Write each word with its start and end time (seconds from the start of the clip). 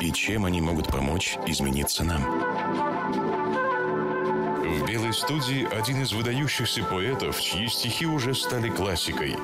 и 0.00 0.12
чем 0.12 0.44
они 0.44 0.60
могут 0.60 0.88
помочь 0.88 1.36
измениться 1.46 2.04
нам. 2.04 2.22
В 4.68 4.86
«Белой 4.86 5.12
студии» 5.12 5.66
один 5.74 6.02
из 6.02 6.12
выдающихся 6.12 6.84
поэтов, 6.84 7.40
чьи 7.40 7.68
стихи 7.68 8.06
уже 8.06 8.34
стали 8.34 8.68
классикой. 8.68 9.34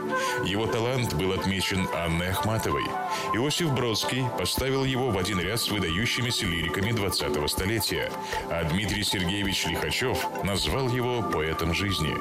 Его 0.44 0.66
талант 0.66 1.14
был 1.14 1.32
отмечен 1.32 1.88
Анной 1.94 2.28
Ахматовой. 2.28 2.84
Иосиф 3.32 3.72
Бродский 3.72 4.24
поставил 4.38 4.84
его 4.84 5.10
в 5.10 5.18
один 5.18 5.40
ряд 5.40 5.60
с 5.60 5.70
выдающимися 5.70 6.46
лириками 6.46 6.90
20-го 6.90 7.48
столетия, 7.48 8.12
а 8.50 8.64
Дмитрий 8.64 9.02
Сергеевич 9.02 9.66
Лихачев 9.66 10.24
назвал 10.44 10.88
его 10.88 11.22
поэтом 11.22 11.74
жизни. 11.74 12.14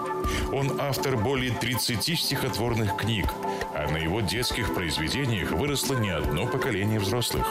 Он 0.53 0.79
автор 0.79 1.17
более 1.17 1.52
30 1.52 2.19
стихотворных 2.19 2.95
книг, 2.95 3.27
а 3.73 3.89
на 3.89 3.97
его 3.97 4.21
детских 4.21 4.73
произведениях 4.73 5.51
выросло 5.51 5.95
не 5.95 6.09
одно 6.09 6.47
поколение 6.47 6.99
взрослых. 6.99 7.45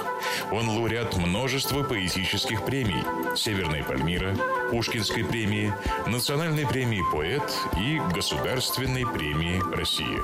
Он 0.51 0.69
лауреат 0.69 1.17
множества 1.17 1.83
поэтических 1.83 2.65
премий 2.65 3.03
Северной 3.37 3.83
Пальмира, 3.83 4.35
Пушкинской 4.71 5.25
премии, 5.25 5.73
Национальной 6.07 6.67
премии 6.67 7.03
«Поэт» 7.13 7.43
и 7.79 8.01
Государственной 8.15 9.07
премии 9.07 9.61
России. 9.75 10.19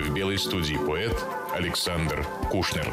В 0.00 0.12
белой 0.12 0.38
студии 0.38 0.76
поэт 0.76 1.16
Александр 1.52 2.26
Кушнер. 2.50 2.92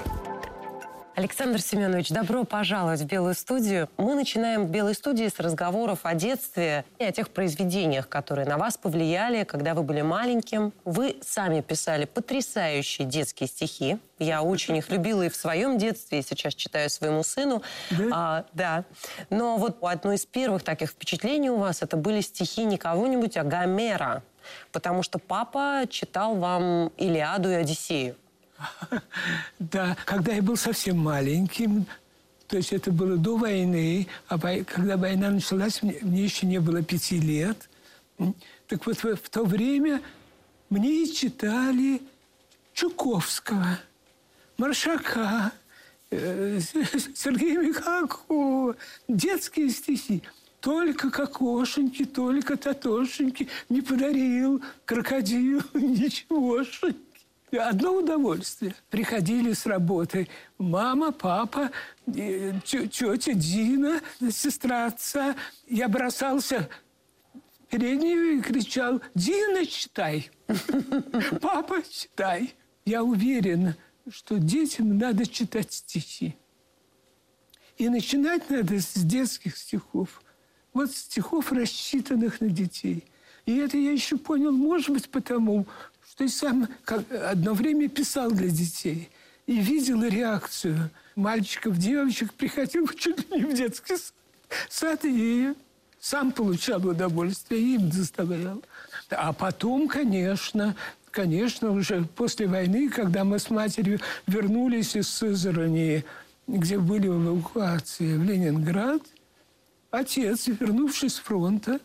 Александр 1.16 1.62
Семенович, 1.62 2.10
добро 2.10 2.44
пожаловать 2.44 3.00
в 3.00 3.06
Белую 3.06 3.36
студию. 3.36 3.90
Мы 3.96 4.16
начинаем 4.16 4.66
в 4.66 4.70
Белой 4.70 4.94
студии 4.94 5.30
с 5.30 5.40
разговоров 5.40 6.00
о 6.04 6.14
детстве 6.14 6.84
и 7.00 7.06
о 7.06 7.12
тех 7.14 7.30
произведениях, 7.30 8.10
которые 8.10 8.46
на 8.46 8.58
вас 8.58 8.78
повлияли, 8.78 9.46
когда 9.46 9.76
вы 9.76 9.84
были 9.84 10.02
маленьким. 10.02 10.74
Вы 10.84 11.16
сами 11.22 11.62
писали 11.62 12.04
потрясающие 12.04 13.08
детские 13.08 13.48
стихи. 13.48 13.98
Я 14.20 14.44
очень 14.44 14.76
их 14.76 14.90
любила 14.90 15.22
и 15.22 15.30
в 15.30 15.38
своем 15.38 15.78
детстве, 15.78 16.20
и 16.20 16.22
сейчас 16.22 16.54
читаю 16.54 16.90
своему 16.90 17.24
сыну. 17.24 17.62
Да? 17.92 18.06
А, 18.12 18.46
да. 18.52 18.84
Но 19.30 19.56
вот 19.56 19.78
одно 19.82 20.12
из 20.12 20.26
первых 20.26 20.64
таких 20.64 20.90
впечатлений 20.90 21.50
у 21.50 21.56
вас 21.56 21.82
это 21.82 21.96
были 21.96 22.20
стихи 22.20 22.66
не 22.66 22.78
кого-нибудь, 22.78 23.38
а 23.38 23.44
Гомера. 23.44 24.22
Потому 24.74 25.02
что 25.02 25.18
папа 25.18 25.84
читал 25.90 26.36
вам 26.36 26.88
Илиаду 26.98 27.50
и 27.50 27.54
Одиссею. 27.54 28.18
Да, 29.60 29.98
когда 30.06 30.34
я 30.34 30.42
был 30.42 30.58
совсем 30.58 30.98
маленьким, 30.98 31.86
то 32.48 32.58
есть 32.58 32.74
это 32.74 32.92
было 32.92 33.18
до 33.18 33.38
войны, 33.38 34.08
а 34.28 34.38
когда 34.38 34.98
война 34.98 35.32
началась, 35.32 35.82
мне, 35.82 35.98
мне 36.02 36.24
еще 36.24 36.46
не 36.46 36.60
было 36.60 36.82
пяти 36.84 37.20
лет. 37.20 37.70
Так 38.68 38.86
вот, 38.86 38.98
в, 39.04 39.16
в 39.16 39.30
то 39.30 39.44
время 39.44 40.02
мне 40.70 41.08
читали 41.08 42.02
Чуковского, 42.74 43.80
Маршака, 44.58 45.52
э, 46.12 46.60
Сергея 46.60 47.60
Михалкова, 47.60 48.76
детские 49.08 49.70
стихи. 49.70 50.22
Только 50.60 51.12
кокошеньки, 51.12 52.06
только 52.06 52.58
татошеньки 52.58 53.48
не 53.70 53.82
подарил 53.82 54.64
крокодил 54.86 55.62
ничегошеньки. 55.74 57.05
Одно 57.52 57.98
удовольствие. 57.98 58.76
Приходили 58.90 59.54
с 59.54 59.66
работы 59.66 60.28
мама, 60.58 61.12
папа, 61.12 61.72
тетя 62.06 63.34
Дина, 63.34 64.02
сестра 64.32 64.88
отца. 64.88 65.36
Я 65.68 65.88
бросался 65.88 66.70
в 67.34 67.68
переднюю 67.70 68.40
и 68.40 68.42
кричал, 68.42 69.02
Дина, 69.14 69.66
читай. 69.66 70.30
Папа, 71.42 71.82
читай. 71.90 72.54
Я 72.86 73.04
уверена, 73.04 73.76
что 74.10 74.38
детям 74.38 74.98
надо 74.98 75.26
читать 75.26 75.74
стихи. 75.74 76.36
И 77.78 77.90
начинать 77.90 78.50
надо 78.50 78.80
с 78.80 78.94
детских 78.94 79.58
стихов. 79.58 80.22
Вот 80.74 80.92
стихов, 80.92 81.52
рассчитанных 81.52 82.42
на 82.42 82.50
детей. 82.50 83.04
И 83.46 83.56
это 83.58 83.78
я 83.78 83.92
еще 83.92 84.18
понял, 84.18 84.52
может 84.52 84.90
быть, 84.90 85.10
потому, 85.10 85.66
что 86.16 86.24
и 86.24 86.28
сам 86.30 86.68
как, 86.86 87.12
одно 87.12 87.54
время 87.54 87.90
писал 87.90 88.32
для 88.32 88.50
детей. 88.50 89.10
И 89.46 89.60
видел 89.60 90.04
реакцию 90.04 90.90
мальчиков, 91.16 91.78
девочек, 91.78 92.34
приходил 92.34 92.88
чуть 92.98 93.30
ли 93.30 93.38
не 93.38 93.46
в 93.46 93.54
детский 93.54 93.96
сад 94.70 95.02
и 95.04 95.54
сам 96.00 96.32
получал 96.32 96.86
удовольствие, 96.88 97.62
и 97.62 97.76
им 97.76 97.90
доставлял. 97.90 98.64
А 99.10 99.34
потом, 99.34 99.88
конечно, 99.88 100.76
конечно, 101.12 101.72
уже 101.72 102.06
после 102.16 102.48
войны, 102.48 102.90
когда 102.90 103.24
мы 103.24 103.40
с 103.40 103.50
матерью 103.50 104.00
вернулись 104.28 104.96
из 104.96 105.10
Сызрани, 105.10 106.06
где 106.48 106.78
были 106.78 107.08
в 107.08 107.26
эвакуации 107.26 108.18
в 108.18 108.24
Ленинград, 108.24 109.02
отец, 109.92 110.48
вернувшись 110.48 111.16
с 111.16 111.20
фронта, 111.20 111.80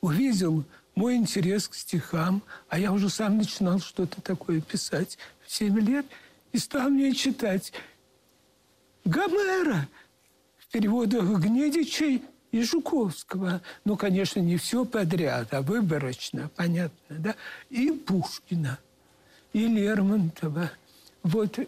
увидел 0.00 0.64
мой 1.00 1.16
интерес 1.16 1.66
к 1.66 1.74
стихам, 1.74 2.42
а 2.68 2.78
я 2.78 2.92
уже 2.92 3.08
сам 3.08 3.38
начинал 3.38 3.80
что-то 3.80 4.20
такое 4.20 4.60
писать 4.60 5.16
в 5.46 5.50
7 5.50 5.80
лет, 5.80 6.04
и 6.52 6.58
стал 6.58 6.90
мне 6.90 7.14
читать 7.14 7.72
Гомера 9.06 9.88
в 10.58 10.66
переводах 10.70 11.24
Гнедичей 11.40 12.22
и 12.52 12.62
Жуковского. 12.62 13.62
Ну, 13.86 13.96
конечно, 13.96 14.40
не 14.40 14.58
все 14.58 14.84
подряд, 14.84 15.54
а 15.54 15.62
выборочно, 15.62 16.50
понятно, 16.54 17.16
да? 17.16 17.34
И 17.70 17.90
Пушкина, 17.92 18.78
и 19.54 19.66
Лермонтова. 19.66 20.70
Вот 21.22 21.58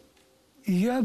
я 0.67 1.03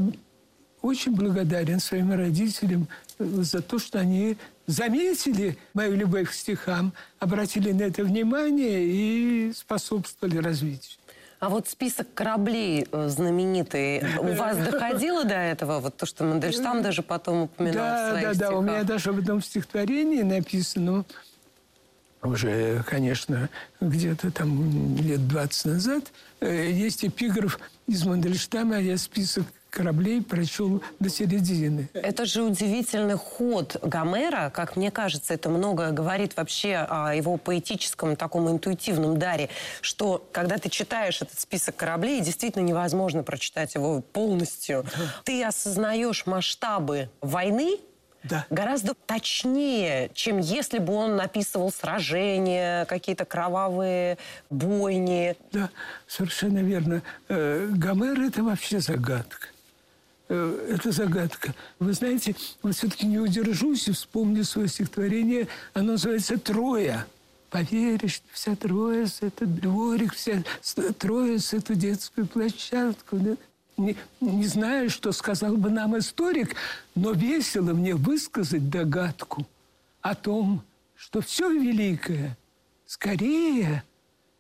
очень 0.82 1.16
благодарен 1.16 1.80
своим 1.80 2.12
родителям 2.12 2.90
за 3.20 3.62
то, 3.62 3.80
что 3.80 4.00
они 4.00 4.36
заметили 4.68 5.58
мою 5.74 5.96
любовь 5.96 6.30
к 6.30 6.34
стихам, 6.34 6.94
обратили 7.20 7.72
на 7.72 7.84
это 7.84 8.04
внимание 8.04 8.84
и 8.86 9.54
способствовали 9.54 10.38
развитию. 10.38 10.98
А 11.40 11.50
вот 11.50 11.68
список 11.68 12.08
кораблей 12.16 12.88
э, 12.92 13.08
знаменитый, 13.10 14.04
у 14.20 14.34
вас 14.34 14.58
доходило 14.72 15.24
до 15.24 15.36
этого? 15.36 15.80
Вот 15.80 15.96
то, 15.96 16.06
что 16.06 16.24
Мандельштам 16.24 16.82
даже 16.82 17.04
потом 17.04 17.44
упоминал 17.44 17.76
да, 17.76 18.08
в 18.08 18.10
своих 18.12 18.28
Да, 18.28 18.34
стихах. 18.34 18.52
да, 18.52 18.58
у 18.58 18.62
меня 18.62 18.84
даже 18.84 19.12
в 19.12 19.20
одном 19.20 19.42
стихотворении 19.42 20.24
написано, 20.24 21.06
уже, 22.24 22.84
конечно, 22.88 23.50
где-то 23.80 24.32
там 24.32 24.98
лет 24.98 25.28
20 25.28 25.66
назад, 25.66 26.06
э, 26.40 26.72
есть 26.72 27.06
эпиграф 27.06 27.60
из 27.88 28.04
Мандельштама, 28.04 28.80
я 28.80 28.98
список 28.98 29.46
кораблей 29.70 30.22
прочел 30.22 30.82
до 31.00 31.10
середины. 31.10 31.90
Это 31.94 32.26
же 32.26 32.44
удивительный 32.44 33.16
ход 33.16 33.78
Гомера, 33.82 34.50
как 34.50 34.76
мне 34.76 34.92
кажется, 34.92 35.34
это 35.34 35.50
многое 35.50 35.92
говорит 35.92 36.36
вообще 36.38 36.76
о 36.90 37.14
его 37.14 37.38
поэтическом, 37.38 38.16
таком 38.16 38.50
интуитивном 38.50 39.18
даре, 39.18 39.50
что 39.82 40.28
когда 40.32 40.58
ты 40.58 40.70
читаешь 40.70 41.22
этот 41.22 41.40
список 41.40 41.76
кораблей, 41.76 42.22
действительно 42.22 42.64
невозможно 42.64 43.24
прочитать 43.24 43.76
его 43.76 44.02
полностью. 44.02 44.86
Ты 45.24 45.44
осознаешь 45.44 46.26
масштабы 46.26 47.10
войны, 47.22 47.78
Да. 48.24 48.46
гораздо 48.50 48.94
точнее, 49.06 50.10
чем 50.14 50.40
если 50.40 50.80
бы 50.80 50.94
он 50.94 51.16
написывал 51.16 51.72
сражения, 51.72 52.86
какие-то 52.86 53.26
кровавые 53.26 54.18
бойни. 54.50 55.36
Да, 55.52 55.70
совершенно 56.08 56.60
верно. 56.60 57.02
Э, 57.30 57.68
Гомер– 57.72 58.20
это 58.28 58.44
вообще 58.44 58.80
загадка. 58.80 59.48
Э, 60.30 60.76
Это 60.76 60.92
загадка. 60.92 61.54
Вы 61.80 61.94
знаете, 61.94 62.36
вот 62.62 62.76
все-таки 62.76 63.06
не 63.06 63.20
удержусь 63.20 63.88
и 63.88 63.92
вспомню 63.92 64.44
свое 64.44 64.68
стихотворение. 64.68 65.48
Оно 65.74 65.94
называется 65.94 66.38
«Троя». 66.38 67.08
Поверишь, 67.50 68.22
вся 68.34 68.58
Троица– 68.58 69.26
это 69.28 69.46
дворик, 69.46 70.14
вся 70.14 70.44
Троица– 71.00 71.58
эту 71.58 71.76
детскую 71.76 72.28
площадку. 72.28 73.38
Не, 73.78 73.96
не 74.20 74.46
знаю, 74.48 74.90
что 74.90 75.14
сказал 75.14 75.56
бы 75.56 75.70
нам 75.70 75.98
историк, 75.98 76.56
но 76.94 77.14
весело 77.14 77.74
мне 77.74 77.96
высказать 77.96 78.70
догадку 78.70 79.48
о 80.02 80.14
том, 80.14 80.62
что 80.96 81.22
все 81.22 81.50
великое 81.50 82.38
скорее 82.86 83.84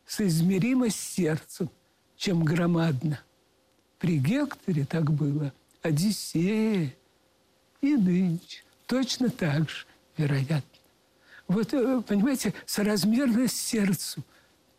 соизмеримо 0.05 0.89
с 0.89 0.95
сердцем, 0.95 1.69
чем 2.17 2.43
громадно. 2.43 3.21
При 3.99 4.17
Гекторе 4.17 4.85
так 4.85 5.11
было, 5.11 5.53
Одиссее 5.87 6.93
и 7.81 7.95
нынче. 7.95 8.63
точно 8.87 9.29
так 9.29 9.69
же, 9.69 9.85
вероятно. 10.17 10.61
Вот, 11.47 11.73
э, 11.73 12.01
понимаете, 12.05 12.53
соразмерность 12.65 13.57
сердцу 13.57 14.21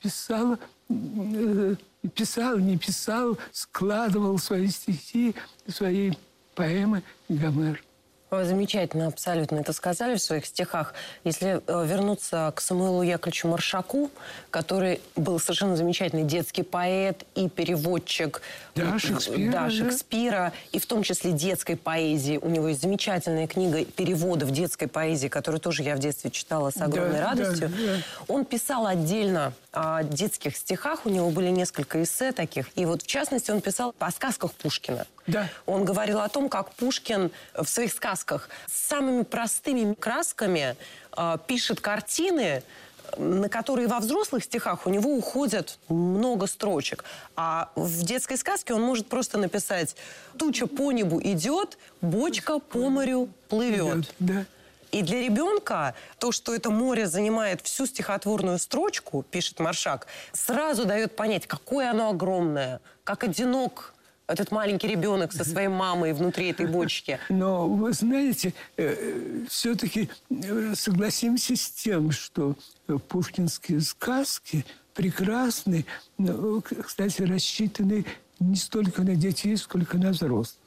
писал, 0.03 0.59
э, 0.91 1.77
писал, 2.15 2.59
не 2.59 2.77
писал, 2.77 3.39
складывал 3.53 4.39
свои 4.39 4.69
стихи, 4.69 5.35
свои 5.67 6.13
поэмы 6.55 7.03
Гомер. 7.29 7.83
Замечательно, 8.31 9.07
абсолютно 9.07 9.57
это 9.57 9.73
сказали 9.73 10.17
в 10.17 10.23
своих 10.23 10.45
стихах. 10.45 10.93
Если 11.25 11.63
э, 11.67 11.87
вернуться 11.87 12.53
к 12.55 12.61
Самуилу 12.61 13.03
Яковлевичу 13.03 13.49
Маршаку, 13.49 14.11
который 14.51 15.01
был 15.17 15.41
совершенно 15.41 15.77
замечательный 15.77 16.25
детский 16.25 16.63
поэт 16.63 17.25
и 17.35 17.49
переводчик 17.49 18.43
да, 18.75 18.99
Шекспира, 18.99 19.53
да, 19.53 19.71
Шекспира 19.71 20.53
и 20.73 20.79
в 20.79 20.85
том 20.85 21.03
числе 21.03 21.33
детской 21.33 21.77
поэзии. 21.77 22.39
У 22.41 22.51
него 22.51 22.69
есть 22.69 22.83
замечательная 22.83 23.47
книга 23.47 23.87
переводов 23.87 24.51
детской 24.51 24.89
поэзии, 24.89 25.29
которую 25.29 25.61
тоже 25.61 25.83
я 25.83 25.97
в 25.97 25.99
детстве 25.99 26.31
читала 26.31 26.71
с 26.71 26.77
огромной 26.77 27.21
да, 27.21 27.31
радостью. 27.31 27.71
Да, 27.71 27.77
да. 27.77 28.03
Он 28.29 28.45
писал 28.45 28.87
отдельно 28.87 29.55
о 29.73 30.03
детских 30.03 30.57
стихах, 30.57 31.07
у 31.07 31.09
него 31.09 31.31
были 31.31 31.49
несколько 31.49 32.03
эссе 32.03 32.33
таких. 32.33 32.67
И 32.75 32.85
вот 32.85 33.03
в 33.03 33.07
частности 33.07 33.51
он 33.51 33.63
писал 33.63 33.95
о 33.99 34.11
сказках 34.11 34.53
Пушкина. 34.53 35.07
Да. 35.29 35.49
Он 35.67 35.85
говорил 35.85 36.21
о 36.21 36.29
том, 36.29 36.49
как 36.49 36.73
Пушкин 36.73 37.31
в 37.55 37.67
своих 37.67 37.93
сказках 37.93 38.49
с 38.67 38.89
самыми 38.89 39.23
простыми 39.23 39.95
красками 39.95 40.77
э, 41.17 41.37
пишет 41.47 41.81
картины, 41.81 42.63
на 43.17 43.49
которые 43.49 43.89
во 43.89 44.01
взрослых 44.01 44.45
стихах 44.45 44.87
у 44.87 44.91
него 44.91 45.15
уходят 45.15 45.79
много 45.89 46.47
строчек. 46.47 47.05
А 47.37 47.71
в 47.77 48.03
детской 48.03 48.37
сказке 48.37 48.75
он 48.75 48.83
может 48.83 49.09
просто 49.09 49.39
написать 49.39 49.97
«Туча 50.37 50.67
по 50.67 50.93
небу 50.93 51.21
идет, 51.23 51.79
бочка 52.01 52.59
по 52.59 52.89
морю 52.89 53.29
плывет». 53.49 54.13
Да. 54.19 54.45
И 54.91 55.03
для 55.03 55.21
ребенка 55.21 55.95
то, 56.19 56.33
что 56.33 56.55
это 56.55 56.71
море 56.71 57.07
занимает 57.07 57.61
всю 57.61 57.85
стихотворную 57.87 58.59
строчку, 58.59 59.23
пишет 59.23 59.61
Маршак, 59.61 60.07
сразу 60.33 60.87
дает 60.87 61.15
понять, 61.15 61.47
какое 61.47 61.91
оно 61.91 62.09
огромное, 62.09 62.81
как 63.05 63.25
одинок 63.25 63.93
этот 64.29 64.53
маленький 64.53 64.87
ребенок 64.87 65.33
со 65.33 65.43
своей 65.43 65.69
мамой 65.69 66.13
внутри 66.13 66.51
этой 66.51 66.67
бочки. 66.67 67.19
Но 67.31 67.67
вы 67.67 67.93
знаете, 67.93 68.53
э, 68.77 69.45
все-таки 69.49 70.09
э, 70.31 70.75
согласимся 70.77 71.57
с 71.57 71.71
тем, 71.71 72.13
что 72.13 72.55
пушкинские 73.09 73.81
сказки 73.81 74.65
прекрасны, 74.95 75.87
кстати, 76.85 77.23
рассчитаны 77.23 78.05
не 78.39 78.57
столько 78.57 79.03
на 79.03 79.17
детей, 79.17 79.57
сколько 79.57 79.97
на 79.97 80.11
взрослых. 80.11 80.59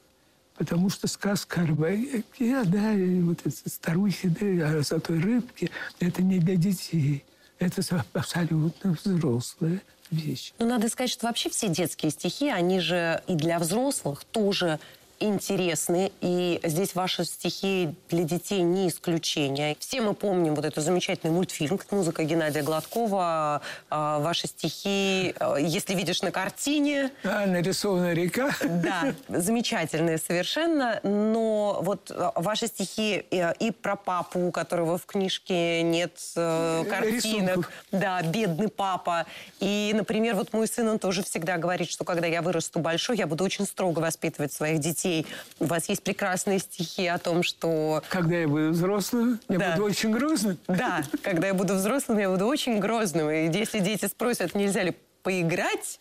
Потому 0.55 0.89
что 0.89 1.07
сказка 1.07 1.61
о 1.61 1.65
рыбаке, 1.65 2.63
да, 2.65 2.93
и 2.93 3.19
вот 3.21 3.39
эти 3.45 3.67
старухи, 3.67 4.27
да, 4.29 4.69
о 4.69 4.81
золотой 4.83 5.19
рыбке, 5.19 5.69
это 5.99 6.21
не 6.21 6.39
для 6.39 6.55
детей. 6.55 7.23
Это 7.59 7.81
абсолютно 8.13 8.97
взрослые 9.03 9.81
вещь. 10.11 10.53
Ну, 10.59 10.67
надо 10.67 10.89
сказать, 10.89 11.09
что 11.09 11.27
вообще 11.27 11.49
все 11.49 11.67
детские 11.67 12.11
стихи, 12.11 12.49
они 12.49 12.79
же 12.79 13.23
и 13.27 13.33
для 13.35 13.59
взрослых 13.59 14.23
тоже 14.25 14.79
интересны, 15.21 16.11
и 16.21 16.59
здесь 16.63 16.95
ваши 16.95 17.25
стихи 17.25 17.95
для 18.09 18.23
детей 18.23 18.61
не 18.61 18.89
исключение. 18.89 19.75
Все 19.79 20.01
мы 20.01 20.13
помним 20.13 20.55
вот 20.55 20.65
этот 20.65 20.83
замечательный 20.83 21.31
мультфильм, 21.31 21.79
музыка 21.91 22.23
Геннадия 22.23 22.63
Гладкова, 22.63 23.61
а, 23.89 24.19
ваши 24.19 24.47
стихи, 24.47 25.33
а, 25.39 25.55
если 25.57 25.93
видишь 25.93 26.21
на 26.21 26.31
картине. 26.31 27.11
А, 27.23 27.45
нарисована 27.45 28.13
река. 28.13 28.51
Да, 28.61 29.13
замечательные 29.27 30.17
совершенно, 30.17 30.99
но 31.03 31.79
вот 31.81 32.11
а, 32.11 32.33
ваши 32.35 32.67
стихи 32.67 33.23
и 33.31 33.71
про 33.71 33.95
папу, 33.95 34.39
у 34.47 34.51
которого 34.51 34.97
в 34.97 35.05
книжке 35.05 35.81
нет 35.83 36.19
э, 36.35 36.83
картинок. 36.89 37.13
Рисунков. 37.13 37.71
Да, 37.91 38.21
бедный 38.21 38.69
папа. 38.69 39.25
И, 39.59 39.91
например, 39.93 40.35
вот 40.35 40.53
мой 40.53 40.67
сын, 40.67 40.87
он 40.87 40.99
тоже 40.99 41.23
всегда 41.23 41.57
говорит, 41.57 41.89
что 41.89 42.03
когда 42.03 42.27
я 42.27 42.41
вырасту 42.41 42.79
большой, 42.79 43.17
я 43.17 43.27
буду 43.27 43.43
очень 43.43 43.65
строго 43.65 43.99
воспитывать 43.99 44.53
своих 44.53 44.79
детей 44.79 45.10
детей. 45.11 45.27
У 45.59 45.65
вас 45.65 45.89
есть 45.89 46.03
прекрасные 46.03 46.59
стихи 46.59 47.07
о 47.07 47.17
том, 47.17 47.43
что... 47.43 48.03
Когда 48.09 48.37
я 48.37 48.47
буду 48.47 48.69
взрослым, 48.69 49.39
я 49.49 49.59
да. 49.59 49.71
буду 49.71 49.85
очень 49.85 50.11
грозным. 50.11 50.57
Да, 50.67 51.03
когда 51.21 51.47
я 51.47 51.53
буду 51.53 51.75
взрослым, 51.75 52.19
я 52.19 52.29
буду 52.29 52.45
очень 52.45 52.79
грозным. 52.79 53.29
И 53.29 53.51
если 53.51 53.79
дети 53.79 54.05
спросят, 54.05 54.55
нельзя 54.55 54.83
ли 54.83 54.95
поиграть, 55.23 55.99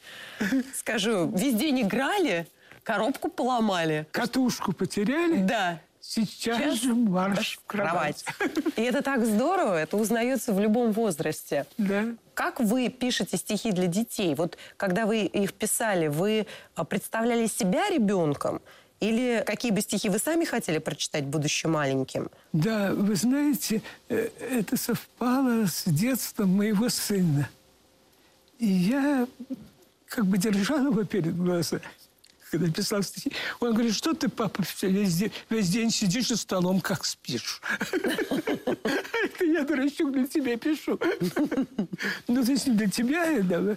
скажу, 0.75 1.31
весь 1.35 1.55
день 1.55 1.83
играли, 1.83 2.47
коробку 2.83 3.29
поломали. 3.29 4.07
Катушку 4.13 4.73
потеряли? 4.73 5.39
Да. 5.43 5.81
Сейчас, 6.03 6.57
Сейчас 6.57 6.81
же 6.81 6.95
марш 6.95 7.59
в 7.59 7.67
кровать. 7.67 8.25
кровать. 8.25 8.79
И 8.79 8.83
это 8.83 9.03
так 9.03 9.25
здорово, 9.27 9.75
это 9.75 9.99
узнается 9.99 10.55
в 10.55 10.59
любом 10.59 10.93
возрасте. 10.93 11.67
Да. 11.77 12.07
Как 12.33 12.59
вы 12.59 12.89
пишете 12.89 13.37
стихи 13.37 13.71
для 13.71 13.87
детей? 13.87 14.35
Вот 14.35 14.57
когда 14.79 15.05
вы 15.05 15.27
их 15.27 15.53
писали, 15.53 16.09
вы 16.09 16.47
а, 16.75 16.85
представляли 16.85 17.47
себя 17.47 17.91
ребенком 17.91 18.63
или 19.01 19.43
какие 19.47 19.73
бы 19.73 19.81
стихи 19.81 20.11
вы 20.11 20.19
сами 20.19 20.45
хотели 20.45 20.79
прочитать, 20.79 21.25
будучи 21.25 21.67
маленьким? 21.67 22.31
Да, 22.53 22.93
вы 22.93 23.15
знаете, 23.15 23.83
э, 24.09 24.29
это 24.39 24.77
совпало 24.77 25.67
с 25.67 25.85
детством 25.87 26.51
моего 26.51 26.89
сына. 26.91 27.49
И 28.59 28.67
я 28.67 29.27
как 30.07 30.27
бы 30.27 30.37
держал 30.37 30.85
его 30.85 31.05
перед 31.05 31.35
глазами, 31.35 31.83
когда 32.51 32.71
писал 32.71 33.03
стихи. 33.03 33.33
Он 33.61 33.73
говорит, 33.73 33.95
что 33.95 34.13
ты, 34.13 34.29
папа, 34.29 34.63
весь 34.83 35.17
день, 35.17 35.33
весь 35.49 35.71
день 35.71 35.91
сидишь 35.91 36.29
за 36.29 36.37
столом, 36.37 36.83
как 36.83 37.07
спишь. 37.07 37.63
Это 37.91 39.45
я, 39.45 39.65
дурачок, 39.65 40.13
для 40.13 40.27
тебя 40.27 40.59
пишу. 40.59 41.01
Ну, 42.29 42.45
то 42.45 42.53
есть 42.53 42.71
для 42.77 42.89
тебя, 42.91 43.41
да, 43.43 43.77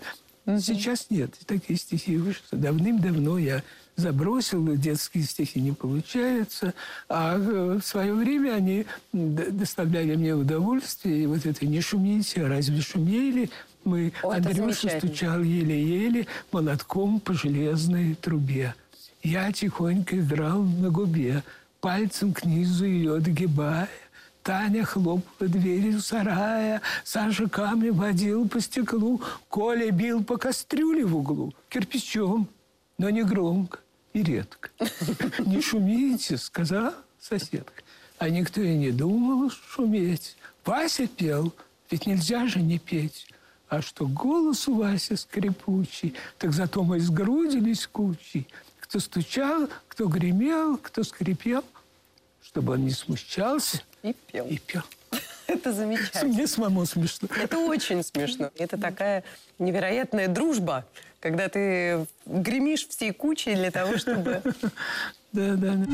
Сейчас 0.60 1.08
нет. 1.10 1.34
Такие 1.46 1.80
стихи 1.80 2.18
вышли. 2.18 2.44
Давным-давно 2.52 3.38
я 3.38 3.64
забросил, 3.96 4.76
детские 4.76 5.24
стихи 5.24 5.62
не 5.62 5.72
получается. 5.72 6.74
А 7.10 7.38
э, 7.38 7.80
в 7.82 7.86
свое 7.86 8.14
время 8.14 8.54
они 8.54 8.86
доставляли 9.12 10.16
мне 10.16 10.34
удовольствие. 10.34 11.24
И 11.24 11.26
вот 11.26 11.46
это 11.46 11.66
«Не 11.66 11.82
шумите, 11.82 12.46
а 12.46 12.50
разве 12.50 12.82
шумели?» 12.82 13.50
Мы 13.84 14.14
О, 14.24 14.32
Андрюша 14.32 14.98
стучал 14.98 15.42
еле-еле 15.42 16.28
молотком 16.54 17.20
по 17.20 17.34
железной 17.34 18.16
трубе. 18.16 18.76
Я 19.22 19.52
тихонько 19.52 20.20
играл 20.20 20.64
на 20.64 20.90
губе, 20.90 21.44
пальцем 21.82 22.34
к 22.34 22.46
низу 22.46 22.86
ее 22.86 23.20
догибая. 23.20 23.90
Таня 24.42 24.84
хлопала 24.84 25.50
дверью 25.50 26.02
сарая, 26.02 26.82
Саша 27.06 27.48
камни 27.48 27.90
водил 27.90 28.48
по 28.48 28.60
стеклу, 28.60 29.22
Коля 29.48 29.90
бил 29.92 30.22
по 30.22 30.38
кастрюле 30.38 31.06
в 31.06 31.16
углу, 31.16 31.54
кирпичом, 31.70 32.50
но 32.98 33.10
не 33.10 33.24
громко 33.24 33.80
и 34.14 34.24
редко. 34.24 34.70
«Не 35.40 35.62
шумите»,— 35.62 36.38
сказала 36.38 36.94
соседка. 37.20 37.84
А 38.18 38.30
никто 38.30 38.62
и 38.62 38.76
не 38.76 38.92
думал 38.92 39.50
шуметь. 39.50 40.38
Вася 40.66 41.08
пел, 41.08 41.54
ведь 41.90 42.06
нельзя 42.06 42.48
же 42.48 42.60
не 42.60 42.80
петь. 42.80 43.28
А 43.68 43.82
что 43.82 44.08
голос 44.08 44.68
у 44.68 44.76
Васи 44.76 45.16
скрипучий, 45.16 46.14
так 46.38 46.54
зато 46.54 46.84
мы 46.84 47.00
сгрудились 47.00 47.88
кучей. 47.88 48.48
Кто 48.80 49.00
стучал, 49.00 49.68
кто 49.88 50.08
гремел, 50.08 50.78
кто 50.78 51.04
скрипел, 51.04 51.64
чтобы 52.42 52.74
он 52.74 52.86
не 52.86 52.92
смущался– 52.92 53.82
и 54.04 54.14
пел. 54.14 54.46
И 54.48 54.58
пел. 54.58 54.84
Это 55.48 55.72
замечательно. 55.72 56.34
Мне 56.34 56.46
самому 56.46 56.86
смешно. 56.86 57.30
Это 57.36 57.58
очень 57.58 58.04
смешно. 58.04 58.52
Это 58.58 58.78
такая 58.78 59.24
невероятная 59.60 60.28
дружба, 60.28 60.86
когда 61.24 61.48
ты 61.48 62.06
гремишь 62.26 62.86
всей 62.90 63.14
кучей 63.14 63.56
для 63.56 63.72
того, 63.72 63.98
чтобы... 63.98 64.42
Да, 65.32 65.56
да, 65.56 65.74
да. 65.74 65.86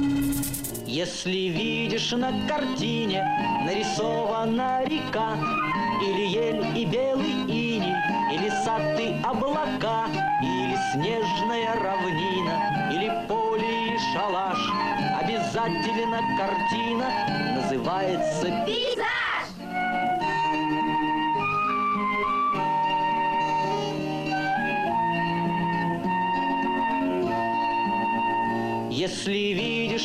Если 0.85 1.47
видишь 1.47 2.11
на 2.11 2.29
картине 2.49 3.23
нарисована 3.65 4.83
река, 4.83 5.37
Или 6.05 6.27
ель 6.27 6.77
и 6.77 6.85
белый 6.85 7.45
иней, 7.47 7.95
или 8.33 8.49
сад 8.65 8.99
и 8.99 9.15
облака, 9.23 10.07
Или 10.43 10.75
снежная 10.91 11.73
равнина, 11.75 12.91
или 12.91 13.27
поле 13.29 13.95
и 13.95 13.97
шалаш, 14.11 14.59
Обязательно 15.21 16.19
картина 16.37 17.07
называется 17.55 18.65
«Пейзаж». 18.65 19.38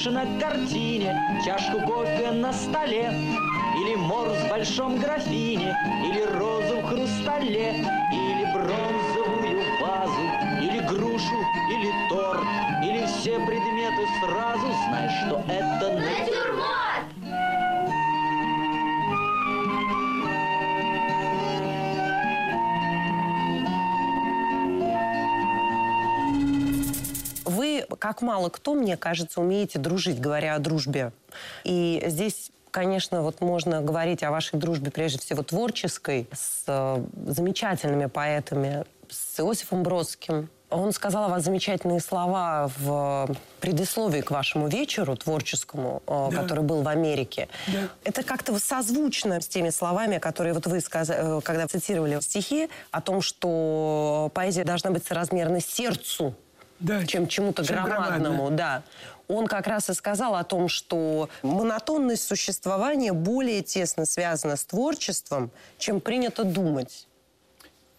Видишь 0.04 0.12
на 0.12 0.40
картине 0.40 1.16
чашку 1.44 1.80
кофе 1.80 2.30
на 2.32 2.52
столе, 2.52 3.12
Или 3.76 3.96
морс 3.96 4.36
в 4.38 4.48
большом 4.48 4.98
графине, 4.98 5.76
или 6.04 6.22
розу 6.22 6.80
в 6.80 6.84
хрустале, 6.84 7.84
Или 8.10 8.44
бронзовую 8.52 9.62
вазу, 9.80 10.22
или 10.60 10.78
грушу, 10.80 11.44
или 11.70 11.92
торт, 12.08 12.44
или 12.82 13.04
все 13.06 13.38
предметы 13.46 14.06
сразу, 14.20 14.66
знай, 14.88 15.08
что 15.08 15.42
это 15.48 15.92
натюрморт. 15.92 16.43
Как 28.14 28.22
мало 28.22 28.48
кто, 28.48 28.74
мне 28.74 28.96
кажется, 28.96 29.40
умеете 29.40 29.80
дружить, 29.80 30.20
говоря 30.20 30.54
о 30.54 30.58
дружбе. 30.60 31.12
И 31.64 32.02
здесь 32.06 32.50
конечно, 32.70 33.22
вот 33.22 33.40
можно 33.40 33.82
говорить 33.82 34.24
о 34.24 34.32
вашей 34.32 34.58
дружбе 34.58 34.90
прежде 34.90 35.20
всего 35.20 35.44
творческой 35.44 36.28
с 36.32 36.64
э, 36.66 37.04
замечательными 37.26 38.06
поэтами, 38.06 38.84
с 39.08 39.38
Иосифом 39.38 39.84
Бродским. 39.84 40.48
Он 40.70 40.92
сказал 40.92 41.26
о 41.26 41.28
вас 41.28 41.44
замечательные 41.44 42.00
слова 42.00 42.68
в 42.78 43.28
предисловии 43.60 44.22
к 44.22 44.32
вашему 44.32 44.66
вечеру 44.66 45.16
творческому, 45.16 46.02
э, 46.08 46.28
Да. 46.32 46.42
который 46.42 46.64
был 46.64 46.82
в 46.82 46.88
Америке. 46.88 47.48
Да. 47.68 47.88
Это 48.02 48.24
как-то 48.24 48.58
созвучно 48.58 49.40
с 49.40 49.46
теми 49.46 49.70
словами, 49.70 50.18
которые 50.18 50.52
вот 50.52 50.66
вы 50.66 50.80
сказали, 50.80 51.40
когда 51.42 51.68
цитировали 51.68 52.18
стихи 52.20 52.68
о 52.90 53.00
том, 53.00 53.22
что 53.22 54.32
поэзия 54.34 54.64
должна 54.64 54.90
быть 54.90 55.06
соразмерна 55.06 55.60
сердцу, 55.60 56.34
Да, 56.80 57.04
чем 57.06 57.28
чему-то 57.28 57.64
чем 57.64 57.84
громадному, 57.84 58.36
громадно. 58.36 58.56
да. 58.56 58.82
Он 59.26 59.46
как 59.46 59.66
раз 59.66 59.88
и 59.88 59.94
сказал 59.94 60.34
о 60.34 60.44
том, 60.44 60.68
что 60.68 61.30
монотонность 61.42 62.24
существования 62.24 63.12
более 63.12 63.62
тесно 63.62 64.04
связана 64.04 64.56
с 64.56 64.64
творчеством, 64.64 65.50
чем 65.78 66.00
принято 66.00 66.44
думать. 66.44 67.06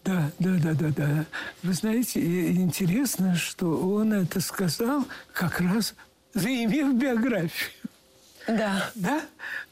Да, 0.03 0.29
да, 0.37 0.51
да, 0.61 0.73
да, 0.73 0.89
да. 0.95 1.25
Вы 1.63 1.73
знаете, 1.73 2.19
интересно, 2.51 3.35
что 3.35 3.75
он 3.75 4.13
это 4.13 4.39
сказал, 4.39 5.03
как 5.33 5.59
раз 5.61 5.95
заимев 6.35 6.93
биографию. 6.93 7.71
Да. 8.47 8.89
Да? 8.95 9.21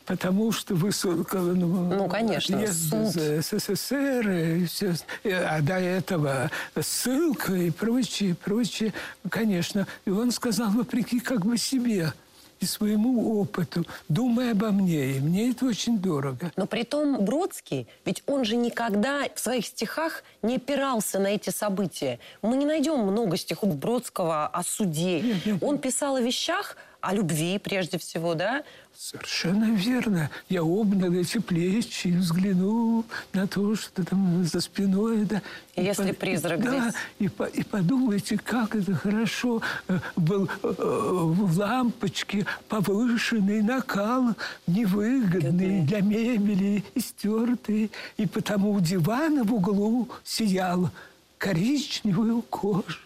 Потому 0.06 0.52
что 0.52 0.76
высоко... 0.76 1.38
Ну, 1.38 1.94
Ну, 1.96 2.08
конечно, 2.08 2.58
отъезд 2.58 2.94
из 2.94 3.46
СССР, 3.46 4.30
и 4.30 4.66
все, 4.66 4.94
и, 5.24 5.30
а 5.32 5.62
до 5.62 5.80
этого 5.80 6.52
ссылка 6.82 7.54
и 7.54 7.72
прочее, 7.72 8.36
прочее, 8.36 8.94
конечно. 9.30 9.88
И 10.06 10.10
он 10.10 10.32
сказал, 10.32 10.72
вопреки 10.72 11.20
как 11.20 11.46
бы 11.46 11.58
себе 11.58 12.12
и 12.60 12.66
своему 12.66 13.42
опыту, 13.42 13.86
думая 14.08 14.52
обо 14.52 14.72
мне, 14.72 15.18
и 15.18 15.20
мне 15.20 15.52
это 15.52 15.66
очень 15.66 16.00
дорого. 16.00 16.52
Но 16.56 16.66
при 16.66 16.84
том 16.84 17.24
Бродский, 17.26 17.88
ведь 18.06 18.24
он 18.26 18.46
же 18.46 18.56
никогда 18.56 19.24
в 19.36 19.40
своих 19.40 19.66
стихах 19.66 20.24
не 20.42 20.56
опирался 20.56 21.20
на 21.20 21.28
эти 21.28 21.50
события. 21.50 22.20
Мы 22.42 22.56
не 22.56 22.66
найдем 22.66 23.00
много 23.00 23.36
стихов 23.38 23.76
Бродского 23.76 24.48
о 24.48 24.64
суде. 24.64 25.36
Он 25.62 25.78
писал 25.78 26.16
о 26.16 26.22
вещах, 26.22 26.78
о 27.04 27.14
любви 27.14 27.60
прежде 27.60 27.98
всего, 27.98 28.34
да? 28.34 28.64
Совершенно 28.98 29.76
верно. 29.76 30.30
Я 30.48 30.64
обнял 30.64 31.12
эти 31.14 31.40
плечи 31.40 32.08
и 32.08 32.12
взглянул 32.16 33.04
на 33.34 33.46
то, 33.46 33.76
что 33.76 34.06
там 34.06 34.46
за 34.46 34.62
спиной. 34.62 35.26
Да. 35.26 35.42
И 35.76 35.84
Если 35.84 36.12
по- 36.14 36.20
призрак 36.20 36.64
да, 36.64 36.80
здесь. 36.80 36.94
И, 37.20 37.28
по- 37.28 37.44
и 37.44 37.64
подумайте, 37.64 38.38
как 38.38 38.74
это 38.76 38.94
хорошо 38.96 39.62
э, 39.90 40.00
был 40.16 40.48
э, 40.64 40.68
в 40.78 41.58
лампочке 41.60 42.46
повышенный 42.70 43.62
накал, 43.62 44.36
невыгодный 44.66 45.82
для 45.82 46.00
мебели, 46.00 46.86
истертый. 46.96 47.92
И 48.16 48.26
потому 48.26 48.72
у 48.72 48.80
дивана 48.80 49.44
в 49.44 49.54
углу 49.54 50.08
сиял 50.24 50.90
коричневую 51.38 52.44
кожу, 52.44 53.00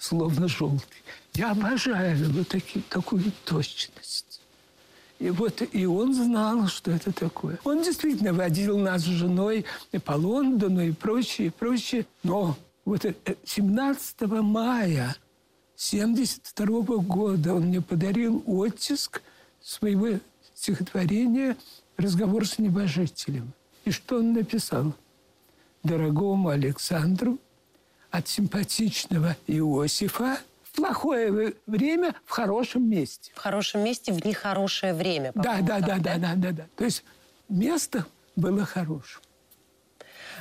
словно 0.00 0.48
желтый. 0.48 1.02
Я 1.38 1.52
обожаю 1.52 2.32
вот 2.32 2.48
таки- 2.48 2.80
такую 2.88 3.30
точность. 3.44 4.40
И 5.20 5.30
вот 5.30 5.62
и 5.72 5.86
он 5.86 6.12
знал, 6.12 6.66
что 6.66 6.90
это 6.90 7.12
такое. 7.12 7.60
Он 7.62 7.80
действительно 7.80 8.32
водил 8.32 8.76
нас 8.76 9.02
с 9.02 9.04
женой 9.04 9.64
и 9.92 9.98
по 9.98 10.12
Лондону 10.12 10.80
и 10.80 10.90
прочее, 10.90 11.46
и 11.46 11.50
прочее. 11.50 12.06
Но 12.24 12.56
вот 12.84 13.04
э, 13.04 13.14
17 13.44 14.22
мая 14.42 15.14
72 15.76 16.96
года 17.02 17.54
он 17.54 17.66
мне 17.66 17.80
подарил 17.80 18.42
оттиск 18.44 19.22
своего 19.62 20.18
стихотворения 20.56 21.56
«Разговор 21.96 22.48
с 22.48 22.58
небожителем». 22.58 23.52
И 23.84 23.92
что 23.92 24.18
он 24.18 24.32
написал? 24.32 24.92
«Дорогому 25.84 26.48
Александру 26.48 27.38
от 28.10 28.26
симпатичного 28.26 29.36
Иосифа 29.46 30.40
плохое 30.78 31.54
время 31.66 32.14
в 32.24 32.30
хорошем 32.30 32.88
месте». 32.88 33.32
В 33.34 33.38
хорошем 33.38 33.84
месте 33.84 34.12
в 34.12 34.24
нехорошее 34.24 34.94
время. 34.94 35.32
Да, 35.34 35.58
да, 35.60 35.80
да, 35.80 35.98
да, 35.98 36.16
да, 36.16 36.32
да, 36.36 36.52
да. 36.52 36.66
То 36.76 36.84
есть 36.84 37.04
место 37.48 38.06
было 38.36 38.64
хорошим. 38.64 39.20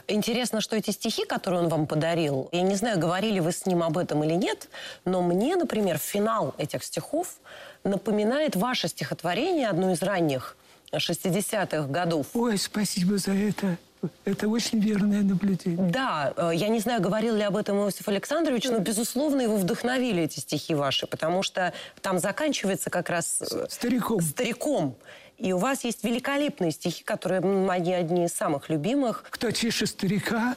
Интересно, 0.07 0.61
что 0.61 0.75
эти 0.75 0.91
стихи, 0.91 1.25
которые 1.25 1.63
он 1.63 1.69
вам 1.69 1.85
подарил, 1.85 2.47
я 2.53 2.61
не 2.61 2.75
знаю, 2.75 2.97
говорили 2.97 3.39
вы 3.39 3.51
с 3.51 3.65
ним 3.65 3.83
об 3.83 3.97
этом 3.97 4.23
или 4.23 4.35
нет, 4.35 4.69
но 5.03 5.21
мне, 5.21 5.55
например, 5.55 5.97
финал 5.97 6.55
этих 6.57 6.83
стихов 6.83 7.39
напоминает 7.83 8.55
ваше 8.55 8.87
стихотворение, 8.87 9.67
одно 9.67 9.91
из 9.91 10.01
ранних 10.01 10.55
60-х 10.93 11.87
годов. 11.87 12.27
Ой, 12.33 12.57
спасибо 12.57 13.17
за 13.17 13.33
это. 13.33 13.77
Это 14.25 14.47
очень 14.47 14.79
верное 14.79 15.23
наблюдение. 15.23 15.89
Да, 15.89 16.33
э, 16.35 16.51
я 16.53 16.67
не 16.67 16.79
знаю, 16.79 17.01
говорил 17.01 17.35
ли 17.35 17.41
об 17.43 17.55
этом 17.57 17.77
Иосиф 17.77 18.07
Александрович, 18.07 18.65
но, 18.65 18.79
безусловно, 18.79 19.41
его 19.41 19.57
вдохновили 19.57 20.23
эти 20.23 20.39
стихи 20.39 20.75
ваши, 20.75 21.07
потому 21.07 21.43
что 21.43 21.73
там 22.01 22.19
заканчивается 22.19 22.89
как 22.89 23.09
раз 23.09 23.41
э, 23.41 23.65
Стариком. 23.69 24.21
стариком. 24.21 24.95
И 25.37 25.53
у 25.53 25.57
вас 25.57 25.83
есть 25.83 26.03
великолепные 26.03 26.71
стихи, 26.71 27.03
которые 27.03 27.41
м, 27.41 27.69
они 27.69 27.93
одни 27.93 28.25
из 28.25 28.33
самых 28.33 28.69
любимых. 28.69 29.23
Кто 29.29 29.51
тише 29.51 29.85
старика, 29.85 30.55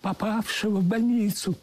попавшего 0.00 0.78
в 0.78 0.84
больницу, 0.84 1.56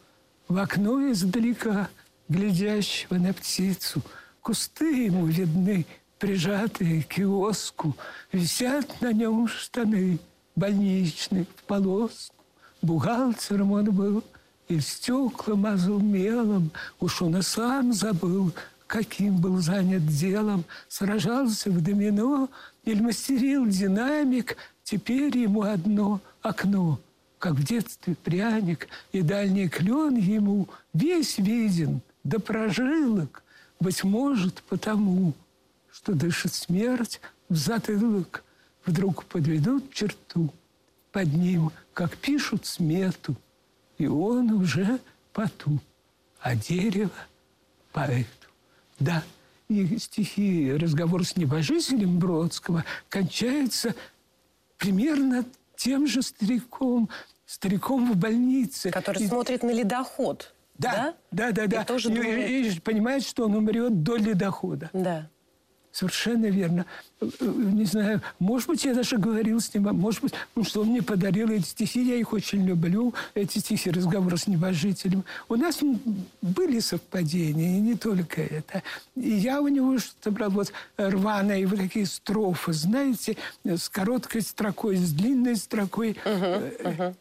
в 0.48 0.58
окно 0.58 1.12
издалека, 1.12 1.89
глядящего 2.29 3.15
на 3.15 3.34
птицу. 3.34 4.01
Кусты 4.41 5.06
ему 5.06 5.25
видны, 5.25 5.86
прижатые 6.18 7.03
к 7.03 7.08
киоску, 7.08 7.96
висят 8.32 9.01
на 9.01 9.12
нем 9.13 9.48
штаны 9.48 10.20
больничные 10.60 11.46
в 11.46 11.63
полоску. 11.63 12.36
Бухгалтером 12.82 13.72
он 13.72 13.86
был, 13.86 14.24
и 14.68 14.80
стекла 14.80 15.56
мазал 15.56 16.00
мелом, 16.00 16.72
уж 17.00 17.22
он 17.22 17.38
и 17.38 17.42
сам 17.42 17.92
забыл, 17.92 18.54
каким 18.88 19.38
был 19.38 19.60
занят 19.60 20.06
делом, 20.06 20.63
сражался 20.88 21.72
в 21.72 21.82
домино 21.82 22.50
или 22.86 23.01
мастерил 23.01 23.66
динамик, 23.66 24.58
теперь 24.84 25.38
ему 25.38 25.63
одно 25.63 26.22
окно, 26.42 27.00
как 27.39 27.54
в 27.54 27.63
детстве 27.63 28.16
пряник, 28.16 28.88
и 29.12 29.22
дальний 29.22 29.70
клен 29.70 30.16
ему 30.16 30.68
весь 30.94 31.38
виден, 31.38 32.01
до 32.24 32.39
прожилок, 32.39 33.44
быть 33.80 34.04
может, 34.04 34.62
потому, 34.70 35.34
что 35.92 36.13
дышит 36.13 36.54
смерть 36.54 37.22
в 37.50 37.56
затылок, 37.56 38.44
вдруг 38.89 39.25
подведут 39.25 39.93
черту 39.93 40.50
под 41.12 41.34
ним, 41.34 41.72
как 41.93 42.17
пишут 42.17 42.65
смету, 42.65 43.36
и 43.98 44.08
он 44.08 44.51
уже 44.51 45.00
поту, 45.34 45.79
а 46.41 46.55
дерево 46.55 47.12
поэту. 47.93 48.27
Да, 49.00 49.24
и 49.69 49.98
стихи 49.98 50.74
«Разговор 50.74 51.25
с 51.25 51.36
небожителем» 51.38 52.19
Бродского 52.19 52.84
кончается 53.10 53.96
примерно 54.77 55.46
тем 55.75 56.08
же 56.08 56.22
стариком, 56.22 57.10
стариком 57.46 58.12
в 58.12 58.17
больнице. 58.17 58.89
Который 58.91 59.24
И- 59.24 59.27
смотрит 59.27 59.63
на 59.63 59.72
ледоход. 59.72 60.53
да, 60.77 61.13
да, 61.31 61.51
да, 61.51 61.67
да. 61.67 61.81
И 61.84 61.86
тоже 61.86 62.12
И- 62.12 62.15
думает- 62.15 62.50
и- 62.50 62.69
и 62.77 62.79
понимает, 62.79 63.24
что 63.24 63.46
он 63.46 63.55
умрет 63.55 64.03
до 64.03 64.15
ледохода. 64.17 64.89
Да. 64.93 65.29
Совершенно 66.00 66.46
верно. 66.46 66.86
Не 67.41 67.84
знаю, 67.84 68.22
может 68.39 68.70
быть, 68.70 68.86
я 68.86 68.94
даже 68.94 69.18
говорил 69.18 69.60
с 69.60 69.74
ним, 69.74 69.89
а 69.89 69.91
может 69.91 70.22
быть, 70.22 70.34
ну, 70.56 70.63
что 70.63 70.79
он 70.79 70.88
мне 70.88 71.01
подарил 71.01 71.50
эти 71.50 71.65
стихи, 71.65 72.08
я 72.08 72.15
их 72.15 72.32
очень 72.32 72.65
люблю, 72.65 73.13
эти 73.34 73.60
стихи 73.60 73.91
«Разговор 73.91 74.38
с 74.38 74.48
небожителем». 74.48 75.25
У 75.50 75.56
нас 75.56 75.82
были 76.41 76.79
совпадения, 76.79 77.75
и 77.75 77.82
не 77.82 77.96
только 77.96 78.41
это. 78.41 78.82
И 79.18 79.29
я 79.29 79.60
у 79.60 79.68
него 79.68 80.00
что-то 80.00 80.32
брал, 80.32 80.51
вот 80.51 80.72
рваные 80.96 81.68
вот 81.68 81.79
такие 81.79 82.06
строфы, 82.06 82.72
знаете, 82.72 83.36
с 83.65 83.89
короткой 83.89 84.41
строкой, 84.41 84.96
с 84.96 85.12
длинной 85.12 85.58
строкой. 85.58 86.15
Э, 86.24 87.12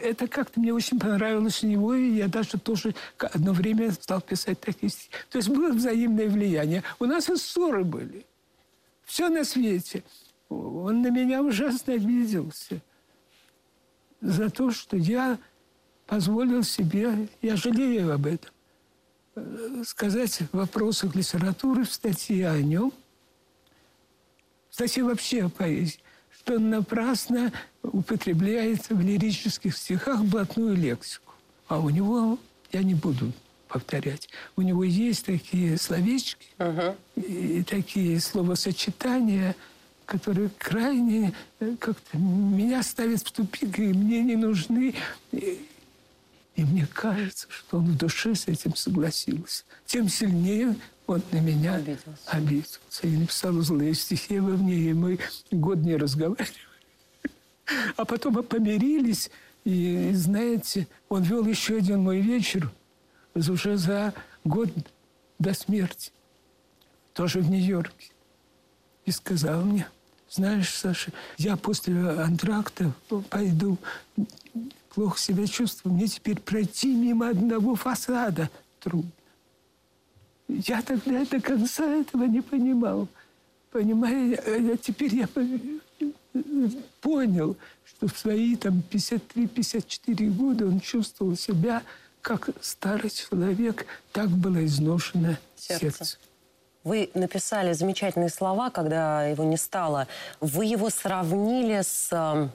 это 0.00 0.26
как-то 0.28 0.60
мне 0.60 0.72
очень 0.72 0.98
понравилось 0.98 1.62
у 1.62 1.66
него, 1.66 1.94
и 1.94 2.10
я 2.16 2.28
даже 2.28 2.58
тоже 2.58 2.94
одно 3.18 3.52
время 3.52 3.92
стал 3.92 4.20
писать 4.20 4.60
такие 4.60 4.90
стихи. 4.90 5.10
То 5.30 5.38
есть 5.38 5.48
было 5.48 5.72
взаимное 5.72 6.28
влияние. 6.28 6.82
У 6.98 7.04
нас 7.04 7.28
и 7.28 7.36
ссоры 7.36 7.84
были. 7.84 8.26
Все 9.04 9.28
на 9.28 9.44
свете. 9.44 10.02
Он 10.48 11.02
на 11.02 11.10
меня 11.10 11.42
ужасно 11.42 11.94
обиделся 11.94 12.80
за 14.20 14.50
то, 14.50 14.70
что 14.70 14.96
я 14.96 15.38
позволил 16.06 16.64
себе, 16.64 17.28
я 17.40 17.56
жалею 17.56 18.12
об 18.12 18.26
этом, 18.26 18.50
э, 19.36 19.82
сказать 19.86 20.40
в 20.52 20.56
вопросах 20.56 21.14
литературы 21.14 21.84
в 21.84 21.92
статье 21.92 22.48
о 22.48 22.60
нем, 22.60 22.92
в 24.68 24.74
статье 24.74 25.04
вообще 25.04 25.44
о 25.44 25.48
поэзии, 25.48 26.00
что 26.42 26.58
напрасно 26.58 27.52
употребляет 27.82 28.88
в 28.88 29.00
лирических 29.00 29.76
стихах 29.76 30.24
блатную 30.24 30.74
лексику. 30.74 31.34
А 31.68 31.78
у 31.78 31.90
него, 31.90 32.38
я 32.72 32.82
не 32.82 32.94
буду 32.94 33.32
повторять. 33.68 34.28
У 34.56 34.62
него 34.62 34.82
есть 34.82 35.26
такие 35.26 35.76
словечки 35.76 36.46
и 37.16 37.62
такие 37.62 38.18
словосочетания, 38.20 39.54
которые 40.06 40.50
крайне 40.58 41.32
э, 41.60 41.76
как-то 41.78 42.18
меня 42.18 42.82
ставят 42.82 43.20
в 43.20 43.30
тупик, 43.30 43.78
и 43.78 43.92
мне 43.92 44.22
не 44.22 44.34
нужны. 44.34 44.94
И, 45.30 45.64
и 46.56 46.64
мне 46.64 46.86
кажется, 46.92 47.46
что 47.50 47.78
он 47.78 47.86
в 47.86 47.96
душе 47.96 48.34
с 48.34 48.48
этим 48.48 48.74
согласился. 48.74 49.64
Тем 49.86 50.08
сильнее 50.08 50.76
он 51.06 51.22
на 51.32 51.38
меня 51.38 51.76
Обиделся. 51.76 52.02
обиделся. 52.26 52.78
И 53.02 53.16
написал 53.16 53.52
злые 53.60 53.94
стихи 53.94 54.38
во 54.38 54.56
мне, 54.56 54.76
и 54.76 54.92
мы 54.92 55.18
год 55.50 55.78
не 55.78 55.96
разговаривали. 55.96 56.50
А 57.96 58.04
потом 58.04 58.34
мы 58.34 58.42
помирились, 58.42 59.30
и, 59.64 60.10
знаете, 60.14 60.88
он 61.08 61.22
вел 61.22 61.46
еще 61.46 61.76
один 61.76 62.00
мой 62.00 62.20
вечер 62.20 62.70
уже 63.34 63.76
за 63.76 64.12
год 64.44 64.70
до 65.38 65.54
смерти, 65.54 66.12
тоже 67.14 67.40
в 67.40 67.50
Нью-Йорке. 67.50 68.10
И 69.06 69.10
сказал 69.12 69.62
мне, 69.62 69.86
знаешь, 70.28 70.70
Саша, 70.70 71.12
я 71.38 71.56
после 71.56 71.96
антракта 71.98 72.92
пойду, 73.30 73.78
плохо 74.94 75.18
себя 75.18 75.46
чувствую, 75.46 75.94
мне 75.94 76.06
теперь 76.06 76.40
пройти 76.40 76.94
мимо 76.94 77.28
одного 77.30 77.74
фасада 77.74 78.50
трудно. 78.80 79.10
Я 80.48 80.82
тогда 80.82 81.24
до 81.24 81.40
конца 81.40 81.84
этого 81.86 82.24
не 82.24 82.40
понимал. 82.40 83.08
Понимаете, 83.70 84.42
а 84.46 84.76
теперь 84.76 85.14
я 85.14 85.28
понял, 87.00 87.56
что 87.84 88.08
в 88.08 88.18
свои 88.18 88.56
там 88.56 88.82
53-54 88.90 90.30
года 90.30 90.66
он 90.66 90.80
чувствовал 90.80 91.36
себя 91.36 91.82
как 92.20 92.50
старый 92.60 93.10
человек, 93.10 93.86
так 94.12 94.28
было 94.28 94.64
изношено 94.64 95.38
Сердце. 95.56 95.80
сердце. 95.80 96.18
Вы 96.82 97.10
написали 97.14 97.72
замечательные 97.74 98.30
слова, 98.30 98.70
когда 98.70 99.26
его 99.26 99.44
не 99.44 99.56
стало. 99.56 100.08
Вы 100.40 100.64
его 100.64 100.88
сравнили 100.90 101.82
с 101.82 102.08
э, 102.10 102.48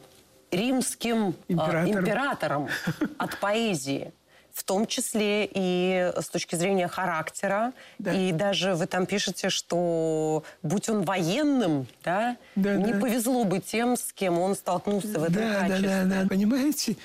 римским 0.55 1.29
э, 1.29 1.33
Императором. 1.53 1.89
императором 2.01 2.69
от 3.17 3.39
поэзии. 3.39 4.11
В 4.53 4.63
том 4.63 4.87
числе 4.87 5.49
и 5.53 6.13
с 6.17 6.29
точки 6.29 6.55
зрения 6.55 6.87
характера. 6.87 7.73
Да. 7.99 8.13
И 8.13 8.31
даже 8.31 8.73
вы 8.75 8.85
там 8.87 9.05
пишете, 9.05 9.49
что 9.49 10.45
будь 10.63 10.87
он 10.87 11.01
военным, 11.03 11.87
да, 12.05 12.37
Да, 12.55 12.75
не 12.77 12.93
да. 12.93 12.99
повезло 13.01 13.43
бы 13.43 13.59
тем, 13.59 13.97
с 13.97 14.13
кем 14.13 14.39
он 14.39 14.55
столкнулся 14.55 15.19
в 15.19 15.23
этом 15.23 15.33
Да, 15.35 15.51
да, 15.53 15.59
качестве. 15.67 15.89
да, 16.05 16.21
да. 16.23 16.27
Понимаете, 16.29 16.95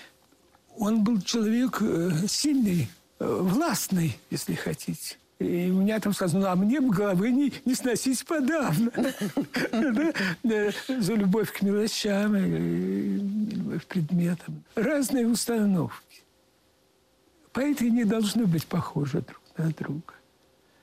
он 0.78 1.02
был 1.02 1.20
человек 1.22 1.78
э, 1.82 2.10
сильный, 2.28 2.88
э, 3.18 3.24
властный, 3.26 4.16
если 4.30 4.54
хотите. 4.54 5.16
И 5.40 5.70
у 5.70 5.80
меня 5.80 5.98
там 6.00 6.12
сказано, 6.12 6.52
а 6.52 6.54
мне 6.54 6.80
бы 6.82 6.94
головы 6.94 7.30
не, 7.30 7.52
не 7.64 7.74
сносить 7.74 8.24
подавно. 8.26 8.92
Да, 9.72 10.12
да, 10.42 10.70
За 11.00 11.14
любовь 11.14 11.50
к 11.52 11.62
мелочам, 11.62 12.36
и 12.36 13.16
любовь 13.54 13.84
к 13.84 13.86
предметам. 13.86 14.62
Разные 14.74 15.26
установки. 15.26 16.22
Поэты 17.52 17.90
не 17.90 18.04
должны 18.04 18.46
быть 18.46 18.66
похожи 18.66 19.22
друг 19.22 19.40
на 19.56 19.70
друга. 19.72 20.14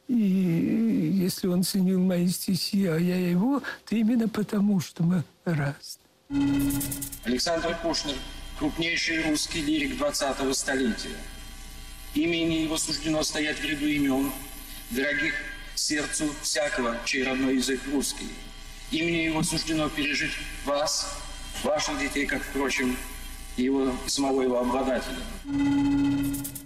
И 0.07 0.15
если 0.15 1.47
он 1.47 1.63
ценил 1.63 2.01
мои 2.01 2.27
стихи, 2.27 2.87
а 2.87 2.97
я 2.97 3.29
его, 3.29 3.61
то 3.85 3.96
именно 3.96 4.27
потому, 4.27 4.79
что 4.79 5.03
мы 5.03 5.24
разные. 5.46 6.72
Александр 7.25 7.77
Пушнер– 7.83 8.15
крупнейший 8.59 9.29
русский 9.29 9.61
лирик 9.61 10.01
20-го 10.01 10.53
столетия. 10.53 11.15
Имени 12.18 12.64
его 12.64 12.77
суждено 12.77 13.22
стоять 13.22 13.60
в 13.60 13.64
ряду 13.64 13.86
имен, 13.86 14.32
дорогих 14.90 15.36
сердцу 15.75 16.25
всякого, 16.42 16.98
чей 17.06 17.24
родной 17.24 17.58
язык 17.58 17.80
русский. 17.94 18.27
Имени 18.90 19.18
его 19.18 19.44
суждено 19.44 19.88
пережить 19.88 20.32
вас, 20.66 21.14
ваших 21.64 22.00
детей, 22.00 22.25
как, 22.25 22.42
впрочем, 22.42 22.98
и 23.56 23.64
его, 23.66 23.92
и 24.08 24.10
самого 24.10 24.42
его 24.42 24.60
обладателя. 24.60 25.18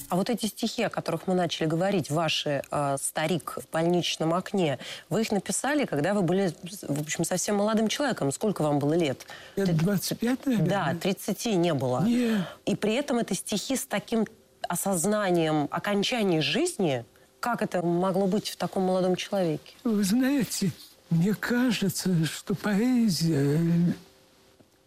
А 0.08 0.16
вот 0.16 0.30
эти 0.30 0.46
стихи, 0.46 0.84
о 0.84 0.90
которых 0.90 1.28
мы 1.28 1.34
начали 1.34 1.68
говорить, 1.68 2.10
ваши 2.10 2.64
э, 2.72 2.96
«Старик 3.02 3.58
в 3.58 3.70
больничном 3.74 4.34
окне», 4.34 4.80
вы 5.10 5.22
их 5.22 5.32
написали, 5.32 5.84
когда 5.84 6.14
вы 6.14 6.22
были, 6.22 6.54
в 6.82 7.02
общем, 7.02 7.26
совсем 7.26 7.58
молодым 7.58 7.90
человеком. 7.90 8.32
Сколько 8.32 8.62
вам 8.62 8.80
было 8.80 8.94
лет? 8.94 9.26
Лет 9.58 9.76
25, 9.76 10.46
наверное? 10.46 10.70
Да, 10.70 10.96
30 10.96 11.46
не 11.58 11.74
было. 11.74 12.04
Нет. 12.06 12.42
И 12.66 12.76
при 12.78 12.94
этом 12.94 13.20
это 13.20 13.36
стихи 13.36 13.76
с 13.76 13.86
таким 13.86 14.26
осознанием 14.72 15.68
окончания 15.70 16.42
жизни. 16.42 17.04
Как 17.42 17.62
это 17.62 17.86
могло 17.86 18.26
быть 18.26 18.48
в 18.48 18.56
таком 18.56 18.84
молодом 18.84 19.18
человеке? 19.18 19.76
Вы 19.84 20.04
знаете, 20.06 20.72
мне 21.10 21.34
кажется, 21.34 22.26
что 22.26 22.56
поэзия 22.56 23.60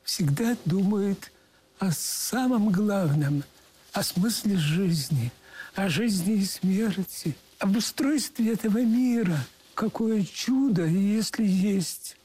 всегда 0.03 0.57
думает 0.65 1.31
о 1.79 1.91
самом 1.93 2.71
главном, 2.71 3.45
о 3.93 4.03
смысле 4.03 4.57
жизни, 4.57 5.31
о 5.75 5.91
жизни 5.91 6.37
и 6.37 6.45
смерти, 6.47 7.37
об 7.59 7.77
устройстве 7.77 8.55
этого 8.55 8.79
мира. 8.79 9.39
Какое 9.75 10.25
чудо, 10.25 10.87
если 10.87 11.45
есть 11.45 12.17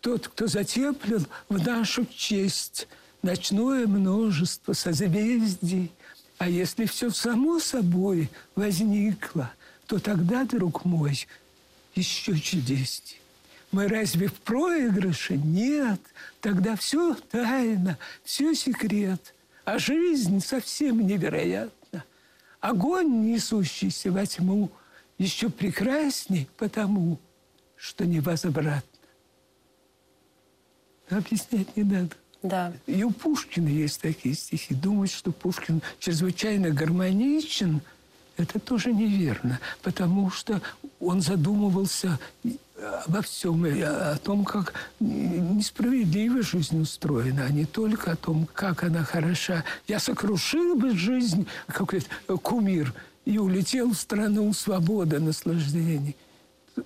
тот, 0.00 0.28
кто 0.28 0.46
затеплил 0.46 1.26
в 1.50 1.62
нашу 1.66 2.06
честь 2.06 2.88
ночное 3.20 3.86
множество 3.86 4.72
созвездий. 4.72 5.92
А 6.38 6.48
если 6.48 6.86
все 6.86 7.10
само 7.10 7.58
собой 7.60 8.30
возникло, 8.54 9.52
то 9.86 9.98
тогда, 9.98 10.44
друг 10.44 10.84
мой, 10.84 11.26
еще 11.94 12.38
чудесней. 12.38 13.20
Мы 13.70 13.88
разве 13.88 14.28
в 14.28 14.34
проигрыше? 14.34 15.36
Нет. 15.36 16.00
Тогда 16.40 16.76
все 16.76 17.14
тайна, 17.14 17.98
все 18.22 18.54
секрет. 18.54 19.34
А 19.64 19.78
жизнь 19.78 20.40
совсем 20.40 21.06
невероятна. 21.06 22.04
Огонь, 22.60 23.26
несущийся 23.32 24.12
во 24.12 24.26
тьму, 24.26 24.70
еще 25.18 25.50
прекрасней 25.50 26.48
потому, 26.56 27.18
что 27.76 28.06
невозвратно. 28.06 28.82
Объяснять 31.10 31.76
не 31.76 31.82
надо. 31.84 32.16
Да. 32.44 32.74
И 32.86 33.02
у 33.02 33.10
Пушкина 33.10 33.68
есть 33.68 34.02
такие 34.02 34.34
стихи. 34.34 34.74
Думать, 34.74 35.10
что 35.10 35.32
Пушкин 35.32 35.80
чрезвычайно 35.98 36.70
гармоничен, 36.70 37.80
это 38.36 38.58
тоже 38.60 38.92
неверно, 38.92 39.58
потому 39.82 40.30
что 40.30 40.60
он 41.00 41.22
задумывался 41.22 42.18
обо 43.06 43.22
всем, 43.22 43.64
о 43.64 44.18
том, 44.22 44.44
как 44.44 44.74
несправедливо 45.00 46.42
жизнь 46.42 46.78
устроена, 46.80 47.46
а 47.46 47.50
не 47.50 47.64
только 47.64 48.12
о 48.12 48.16
том, 48.16 48.46
как 48.52 48.84
она 48.84 49.04
хороша. 49.04 49.64
Я 49.88 49.98
сокрушил 49.98 50.76
бы 50.76 50.94
жизнь, 50.94 51.46
как 51.68 51.86
говорит, 51.86 52.08
кумир, 52.42 52.92
и 53.24 53.38
улетел 53.38 53.92
в 53.92 53.96
страну 53.96 54.52
свободы, 54.52 55.18
наслаждений. 55.18 56.14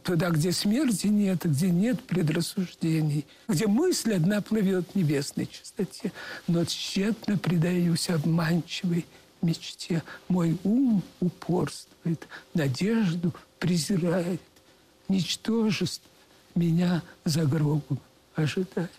Туда, 0.03 0.31
где 0.31 0.53
смерти 0.53 1.07
нет, 1.07 1.45
где 1.45 1.71
нет 1.71 2.03
предрассуждений, 2.03 3.27
где 3.49 3.67
мысль 3.67 4.15
одна 4.15 4.43
плывет 4.43 4.87
в 4.93 4.95
небесной 4.95 5.47
чистоте, 5.47 6.13
но 6.47 6.65
тщетно 6.67 7.39
предаюсь 7.39 8.11
обманчивой 8.11 9.07
мечте. 9.41 10.03
Мой 10.29 10.59
ум 10.63 11.03
упорствует, 11.21 12.27
надежду 12.53 13.33
презирает, 13.59 14.43
ничтожество 15.09 16.09
меня 16.55 17.03
за 17.25 17.45
гробом 17.45 17.99
ожидает. 18.35 18.91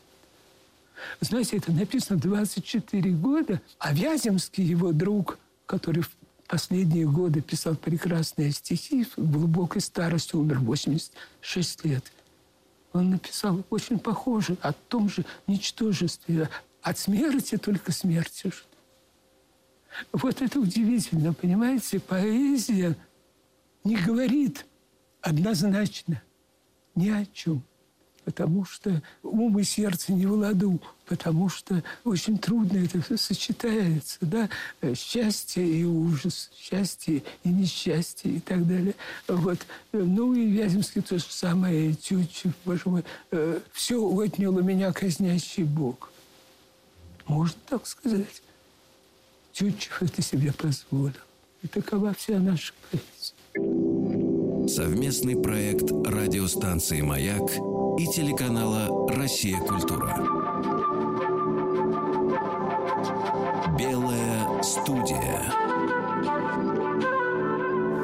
Знаете, 1.21 1.57
это 1.57 1.71
написано 1.71 2.19
24 2.19 3.11
года, 3.11 3.61
а 3.77 3.93
Вяземский, 3.93 4.63
его 4.63 4.91
друг, 4.91 5.37
который 5.65 6.01
в 6.01 6.09
последние 6.49 7.07
годы 7.07 7.41
писал 7.41 7.75
прекрасные 7.75 8.51
стихи, 8.51 9.05
в 9.15 9.31
глубокой 9.31 9.81
старости 9.81 10.35
умер, 10.35 10.59
86 10.59 11.85
лет. 11.85 12.11
Он 12.91 13.11
написал 13.11 13.63
очень 13.69 13.99
похоже 13.99 14.57
о 14.61 14.73
том 14.73 15.09
же 15.09 15.23
ничтожестве. 15.45 16.49
От 16.81 16.97
смерти 16.97 17.57
только 17.57 17.91
смерть 17.91 18.39
ждут. 18.39 18.65
Вот 20.11 20.41
это 20.41 20.59
удивительно, 20.59 21.33
понимаете? 21.33 21.99
Поэзия 21.99 22.95
не 23.83 23.95
говорит 23.95 24.65
однозначно 25.21 26.21
ни 26.95 27.09
о 27.09 27.25
чем. 27.27 27.63
Потому 28.25 28.65
что 28.65 29.01
ум 29.23 29.59
и 29.59 29.63
сердце 29.63 30.13
не 30.13 30.25
в 30.25 30.33
ладу, 30.33 30.79
потому 31.07 31.49
что 31.49 31.83
очень 32.03 32.37
трудно 32.37 32.77
это 32.77 33.01
все 33.01 33.17
сочетается, 33.17 34.17
да, 34.21 34.49
счастье 34.93 35.65
и 35.65 35.83
ужас, 35.83 36.51
счастье 36.55 37.23
и 37.43 37.49
несчастье 37.49 38.31
и 38.33 38.39
так 38.39 38.67
далее. 38.67 38.95
Вот. 39.27 39.59
Ну 39.91 40.33
и 40.33 40.45
Вяземский 40.45 41.01
то 41.01 41.17
же 41.17 41.25
самое, 41.29 41.93
Тютчев, 41.93 42.51
боже 42.65 42.83
мой, 42.85 43.03
э, 43.31 43.59
все 43.71 43.99
отнял 43.99 44.55
у 44.55 44.61
меня 44.61 44.91
казнящий 44.91 45.63
Бог. 45.63 46.11
Можно 47.25 47.57
так 47.67 47.87
сказать. 47.87 48.41
Тютчев 49.53 50.01
это 50.01 50.21
себе 50.21 50.53
позволил. 50.53 51.13
И 51.63 51.67
такова 51.67 52.13
вся 52.13 52.39
наша 52.39 52.73
поэзия. 52.91 53.33
Совместный 54.67 55.35
проект 55.35 55.91
радиостанции 55.91 57.01
«Маяк» 57.01 57.49
и 57.99 58.07
телеканала 58.07 59.09
«Россия. 59.13 59.59
Культура». 59.59 60.15
Белая 63.77 64.63
студия. 64.63 65.51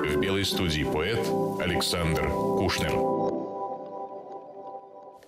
В 0.04 0.20
белой 0.20 0.44
студии 0.44 0.84
поэт 0.84 1.26
Александр 1.62 2.28
Кушнер. 2.30 2.92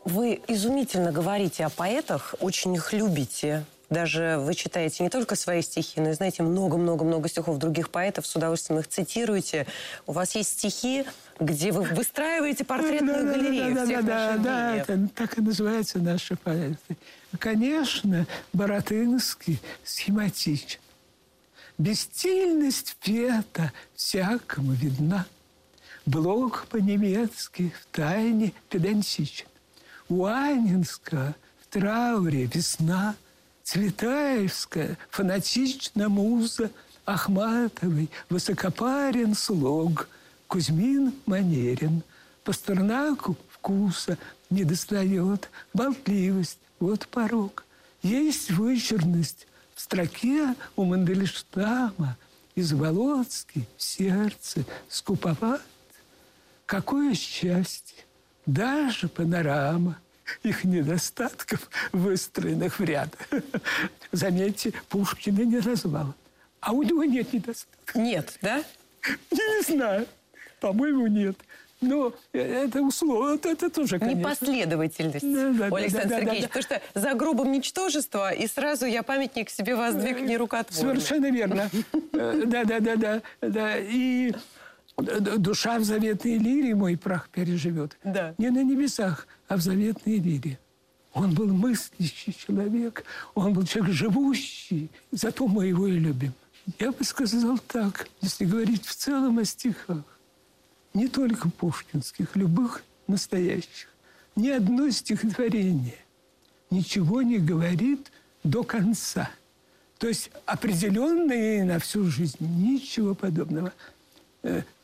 Вы 0.03 0.41
изумительно 0.49 1.13
говорите 1.13 1.63
о 1.63 1.69
поэтах, 1.69 2.35
очень 2.41 2.75
их 2.75 2.91
любите. 2.91 3.63
Даже 3.89 4.37
вы 4.39 4.53
читаете 4.53 5.03
не 5.03 5.09
только 5.09 5.35
свои 5.35 5.61
стихи, 5.61 6.01
но 6.01 6.09
и 6.09 6.13
знаете 6.13 6.43
много-много-много 6.43 7.29
стихов 7.29 7.57
других 7.57 7.89
поэтов, 7.89 8.27
с 8.27 8.35
удовольствием 8.35 8.79
их 8.81 8.87
цитируете. 8.87 9.65
У 10.05 10.11
вас 10.11 10.35
есть 10.35 10.59
стихи, 10.59 11.05
где 11.39 11.71
вы 11.71 11.83
выстраиваете 11.83 12.65
портретную 12.65 13.23
Да, 13.23 13.31
да, 13.31 13.37
галерею 13.37 13.75
да, 13.75 13.85
всех 13.85 14.05
да, 14.05 14.07
да, 14.07 14.27
ваших 14.27 14.41
да, 14.43 14.71
гениев. 14.71 14.89
это 14.89 15.09
так 15.15 15.37
и 15.37 15.41
называются 15.41 15.99
наши 15.99 16.35
поэты. 16.35 16.97
Конечно, 17.39 18.27
Боротынский 18.51 19.61
схематичен. 19.85 20.79
Бестильность 21.77 22.97
пета 23.01 23.71
всякому 23.95 24.73
видна. 24.73 25.25
Блок 26.05 26.65
по-немецки 26.69 27.73
в 27.81 27.95
тайне 27.95 28.51
педантичен. 28.69 29.45
У 30.09 30.25
Анинска 30.25 31.35
в 31.61 31.67
трауре 31.67 32.45
весна. 32.45 33.15
Цветаевская 33.67 34.97
фанатична 35.09 36.07
муза. 36.07 36.71
Ахматовой 37.03 38.09
высокопарен 38.29 39.35
слог. 39.35 40.07
Кузьмин 40.47 41.13
манерен. 41.25 42.01
Пастернаку 42.45 43.35
вкуса 43.49 44.17
не 44.49 44.63
достает. 44.63 45.49
Болтливость– 45.73 46.59
вот 46.79 47.09
порог. 47.09 47.65
Есть 48.01 48.51
вычурность 48.51 49.47
в 49.75 49.81
строке 49.81 50.55
у 50.77 50.85
Мандельштама. 50.85 52.15
Из 52.55 52.71
Володски 52.71 53.67
в 53.75 53.83
сердце 53.83 54.63
скуповат. 54.87 55.61
Какое 56.65 57.13
счастье! 57.13 58.05
Даже 58.45 59.09
панорама 59.09 59.97
их 60.43 60.63
недостатков, 60.63 61.69
выстроенных 61.91 62.79
в 62.79 62.83
ряд. 62.83 63.09
Заметьте, 64.11 64.73
Пушкина 64.89 65.41
не 65.41 65.57
назвал. 65.59 66.13
А 66.59 66.71
у 66.71 66.83
него 66.83 67.03
нет 67.03 67.33
недостатков. 67.33 67.95
Нет, 67.95 68.37
да? 68.41 68.63
Я 69.31 69.37
не 69.55 69.61
знаю. 69.61 70.07
По-моему, 70.59 71.07
нет. 71.07 71.37
Но 71.79 72.11
это 72.33 72.81
условно, 72.81 73.35
это, 73.35 73.49
это 73.49 73.69
тоже, 73.69 73.99
конечно. 73.99 74.17
Непоследовательность 74.19 75.21
Да, 75.21 75.51
да, 75.51 75.67
у 75.67 75.77
да, 75.77 75.87
да, 75.89 76.03
да, 76.05 76.19
Сергеевича. 76.19 76.41
да. 76.41 76.47
Потому 76.47 76.63
что 76.63 76.81
за 76.95 77.13
гробом 77.13 77.51
ничтожества, 77.51 78.31
и 78.31 78.47
сразу 78.47 78.87
я 78.87 79.03
памятник 79.03 79.51
себе 79.51 79.75
воздвиг 79.75 80.19
нерукотворный. 80.21 80.99
Совершенно 80.99 81.29
верно. 81.31 81.69
Э, 82.13 82.43
Да, 82.47 82.63
да, 82.65 82.79
да, 82.79 82.95
да, 82.95 83.21
да. 83.41 83.77
И 83.77 84.31
д- 84.31 84.39
душа 84.97 85.79
в 85.79 85.83
заветной 85.83 86.37
лире 86.37 86.75
мой 86.75 86.97
прах 86.97 87.29
переживет. 87.29 87.97
Да. 88.03 88.33
Не 88.37 88.49
на 88.49 88.63
небесах, 88.63 89.27
а 89.47 89.57
в 89.57 89.61
заветной 89.61 90.17
лире. 90.17 90.59
Он 91.13 91.33
был 91.33 91.47
мыслящий 91.47 92.33
человек, 92.33 93.03
он 93.33 93.53
был 93.53 93.63
человек 93.63 93.93
живущий, 93.93 94.89
зато 95.11 95.47
мы 95.47 95.67
его 95.67 95.87
и 95.87 95.97
любим. 95.97 96.33
Я 96.79 96.91
бы 96.91 97.03
сказал 97.03 97.57
так, 97.59 98.07
если 98.21 98.45
говорить 98.45 98.85
в 98.85 98.95
целом 98.95 99.39
о 99.39 99.45
стихах, 99.45 100.03
не 100.93 101.07
только 101.07 101.49
пушкинских, 101.49 102.35
любых 102.35 102.83
настоящих. 103.07 103.87
Ни 104.35 104.49
одно 104.49 104.89
стихотворение 104.89 105.97
ничего 106.69 107.21
не 107.21 107.37
говорит 107.37 108.11
до 108.43 108.63
конца. 108.63 109.29
То 109.97 110.07
есть 110.07 110.29
определенные 110.45 111.63
на 111.63 111.79
всю 111.79 112.05
жизнь, 112.05 112.37
ничего 112.39 113.15
подобного. 113.15 113.73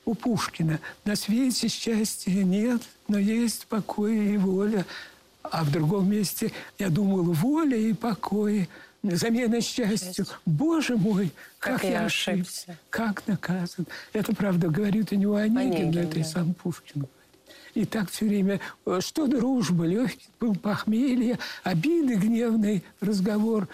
У 0.06 0.16
Пушкина 0.16 0.80
на 1.06 1.16
свете 1.16 1.68
счастья 1.70 2.44
нет, 2.44 2.82
но 3.08 3.18
есть 3.18 3.68
покой 3.68 4.34
и 4.34 4.38
воля. 4.38 4.86
А 5.44 5.64
в 5.64 5.72
другом 5.72 6.10
месте 6.10 6.52
я 6.80 6.90
думал, 6.90 7.24
воля 7.24 7.78
и 7.78 7.94
покой, 7.94 8.70
замена 9.02 9.62
счастью. 9.62 10.26
Боже 10.46 10.98
мой, 10.98 11.32
как, 11.60 11.82
Как 11.82 11.90
я 11.90 12.06
ошибся. 12.06 12.32
ошибся, 12.32 12.78
как 12.90 13.28
наказан. 13.28 13.86
Это 14.14 14.34
правда 14.36 14.70
говорит 14.70 15.12
и 15.12 15.18
не 15.18 15.26
у 15.28 15.34
Онегина, 15.36 15.62
Онегин, 15.62 15.98
это 16.00 16.20
и 16.20 16.24
да. 16.24 16.28
сам 16.30 16.54
Пушкин. 16.54 17.08
И 17.74 17.86
так 17.86 18.10
все 18.12 18.26
время, 18.26 18.60
что 19.00 19.28
дружба, 19.28 19.86
легкий 19.86 20.28
был 20.40 20.56
похмелье, 20.56 21.40
обиды, 21.64 22.16
гневный 22.16 22.84
разговор. 23.02 23.68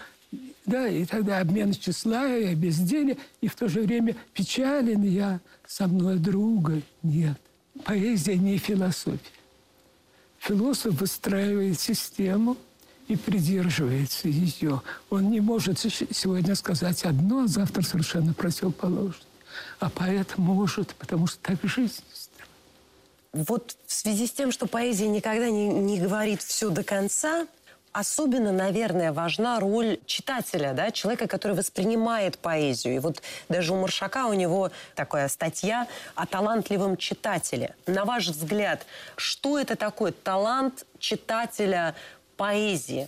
Да, 0.70 0.88
и 0.88 1.04
тогда 1.04 1.40
обмен 1.40 1.74
тщеславия, 1.74 2.54
безделия, 2.54 3.18
и 3.42 3.48
в 3.48 3.56
то 3.56 3.68
же 3.68 3.82
время 3.82 4.16
печален 4.34 5.02
я, 5.02 5.40
со 5.66 5.88
мной 5.88 6.20
друга 6.20 6.84
нет. 7.02 7.40
Поэзия 7.86 8.36
не 8.36 8.60
философия. 8.60 9.20
Философ 10.38 11.02
выстраивает 11.02 11.80
систему 11.80 12.56
и 13.08 13.16
придерживается 13.16 14.28
ее. 14.28 14.84
Он 15.10 15.32
не 15.32 15.42
может 15.42 15.80
сегодня 15.80 16.54
сказать 16.54 17.04
одно, 17.04 17.46
а 17.46 17.48
завтра 17.48 17.82
совершенно 17.82 18.36
противоположное. 18.36 19.26
А 19.80 19.90
поэт 19.90 20.38
может, 20.38 20.94
потому 20.96 21.26
что 21.26 21.40
так 21.42 21.58
жизнь. 21.64 22.04
Вот 23.34 23.76
в 23.88 23.92
связи 23.94 24.28
с 24.28 24.32
тем, 24.32 24.52
что 24.52 24.68
поэзия 24.68 25.08
никогда 25.08 25.50
не, 25.50 25.68
не 25.68 26.00
говорит 26.00 26.44
все 26.44 26.70
до 26.70 26.84
конца, 26.84 27.48
особенно, 27.92 28.52
наверное, 28.52 29.12
важна 29.12 29.60
роль 29.60 30.00
читателя, 30.06 30.74
да, 30.74 30.92
человека, 30.92 31.28
который 31.28 31.56
воспринимает 31.58 32.38
поэзию. 32.38 32.96
И 32.96 33.00
вот 33.00 33.22
даже 33.50 33.74
у 33.74 33.80
Маршака 33.82 34.28
у 34.28 34.34
него 34.34 34.72
такая 34.96 35.28
статья 35.28 35.88
о 36.16 36.26
талантливом 36.26 36.98
читателе. 36.98 37.76
На 37.88 38.06
ваш 38.06 38.28
взгляд, 38.28 38.86
что 39.16 39.58
это 39.60 39.76
такое 39.76 40.12
талант 40.12 40.86
читателя 41.00 41.96
поэзии? 42.38 43.08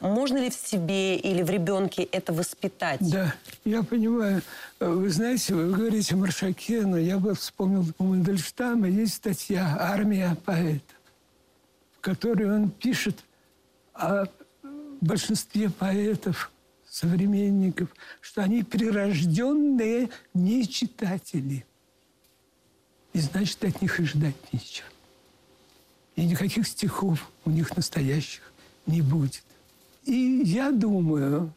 Можно 0.00 0.38
ли 0.38 0.48
в 0.48 0.54
себе 0.54 1.16
или 1.16 1.42
в 1.42 1.50
ребенке 1.50 2.04
это 2.04 2.32
воспитать? 2.32 3.00
Да, 3.00 3.34
я 3.66 3.82
понимаю. 3.82 4.40
Э, 4.80 4.86
Вы 4.88 5.10
знаете, 5.10 5.54
вы 5.54 5.70
говорите 5.74 6.14
о 6.14 6.18
Маршаке, 6.18 6.82
но 6.86 6.96
я 6.96 7.18
бы 7.18 7.34
вспомнил, 7.34 7.84
у 7.98 8.04
Мандельштама 8.04 8.88
есть 8.88 9.14
статья 9.14 9.76
«Армия 9.78 10.36
поэтов», 10.46 10.96
в 11.98 12.00
которой 12.00 12.50
он 12.50 12.70
пишет 12.70 13.18
о 14.00 14.26
большинстве 15.00 15.70
поэтов, 15.70 16.50
современников, 16.88 17.88
что 18.20 18.42
они 18.42 18.62
прирожденные 18.62 20.10
нечитатели. 20.34 21.64
И 23.12 23.20
значит, 23.20 23.64
от 23.64 23.80
них 23.80 24.00
и 24.00 24.04
ждать 24.04 24.52
нечего. 24.52 24.88
И 26.16 26.24
никаких 26.24 26.66
стихов 26.66 27.30
у 27.44 27.50
них 27.50 27.76
настоящих 27.76 28.52
не 28.86 29.02
будет. 29.02 29.44
И 30.04 30.42
я 30.44 30.70
думаю, 30.70 31.52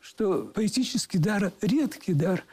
что 0.00 0.44
поэтический 0.54 1.18
дар– 1.18 1.52
редкий 1.60 2.14
дар, 2.14 2.44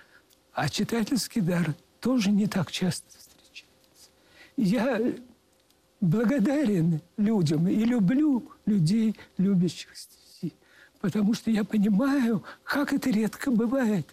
а 0.53 0.69
читательский 0.69 1.41
дар 1.41 1.73
тоже 1.99 2.31
не 2.31 2.47
так 2.47 2.71
часто 2.71 3.07
встречается. 3.17 4.09
Я 4.57 5.15
благодарен 6.05 7.01
людям 7.17 7.67
и 7.67 7.83
люблю 7.83 8.51
людей, 8.65 9.15
любящих 9.37 9.95
стихи, 9.95 10.53
потому 11.01 11.33
что 11.33 11.51
я 11.51 11.63
понимаю, 11.63 12.43
как 12.63 12.93
это 12.93 13.09
редко 13.09 13.51
бывает. 13.51 14.07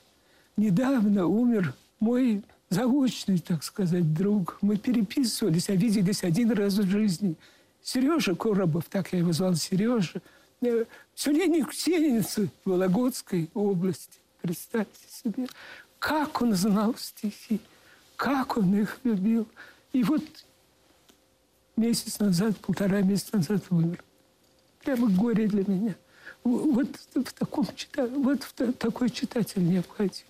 Недавно 0.56 1.26
умер 1.26 1.74
мой 2.00 2.42
заочный, 2.70 3.38
так 3.38 3.62
сказать, 3.62 4.12
друг. 4.14 4.58
Мы 4.60 4.76
переписывались, 4.76 5.68
а 5.68 5.74
виделись 5.74 6.24
один 6.24 6.50
раз 6.52 6.74
в 6.74 6.88
жизни. 6.88 7.36
Сережа 7.82 8.34
Коробов, 8.34 8.84
так 8.88 9.12
я 9.12 9.20
его 9.20 9.32
звал, 9.32 9.54
Сережа, 9.54 10.20
э, 10.60 10.84
селение 11.14 11.64
Ксеницы 11.64 12.50
Вологодской 12.64 13.50
области. 13.54 14.18
Представьте 14.40 15.00
себе, 15.10 15.46
как 15.98 16.42
он 16.42 16.54
знал 16.54 16.94
стихи, 16.96 17.60
как 18.16 18.56
он 18.56 18.74
их 18.74 18.98
любил. 19.04 19.46
И 19.92 20.02
вот 20.04 20.22
месяц 21.76 22.18
назад, 22.18 22.56
полтора 22.58 23.00
месяца 23.02 23.36
назад 23.36 23.64
умер. 23.70 24.02
Прямо 24.84 25.08
горе 25.08 25.46
для 25.46 25.64
меня. 25.66 25.94
Вот 26.44 26.88
в 27.14 27.32
таком 27.32 27.66
вот 28.16 28.42
в 28.42 28.52
та- 28.52 28.72
такой 28.72 29.10
читатель 29.10 29.64
необходим. 29.64 30.24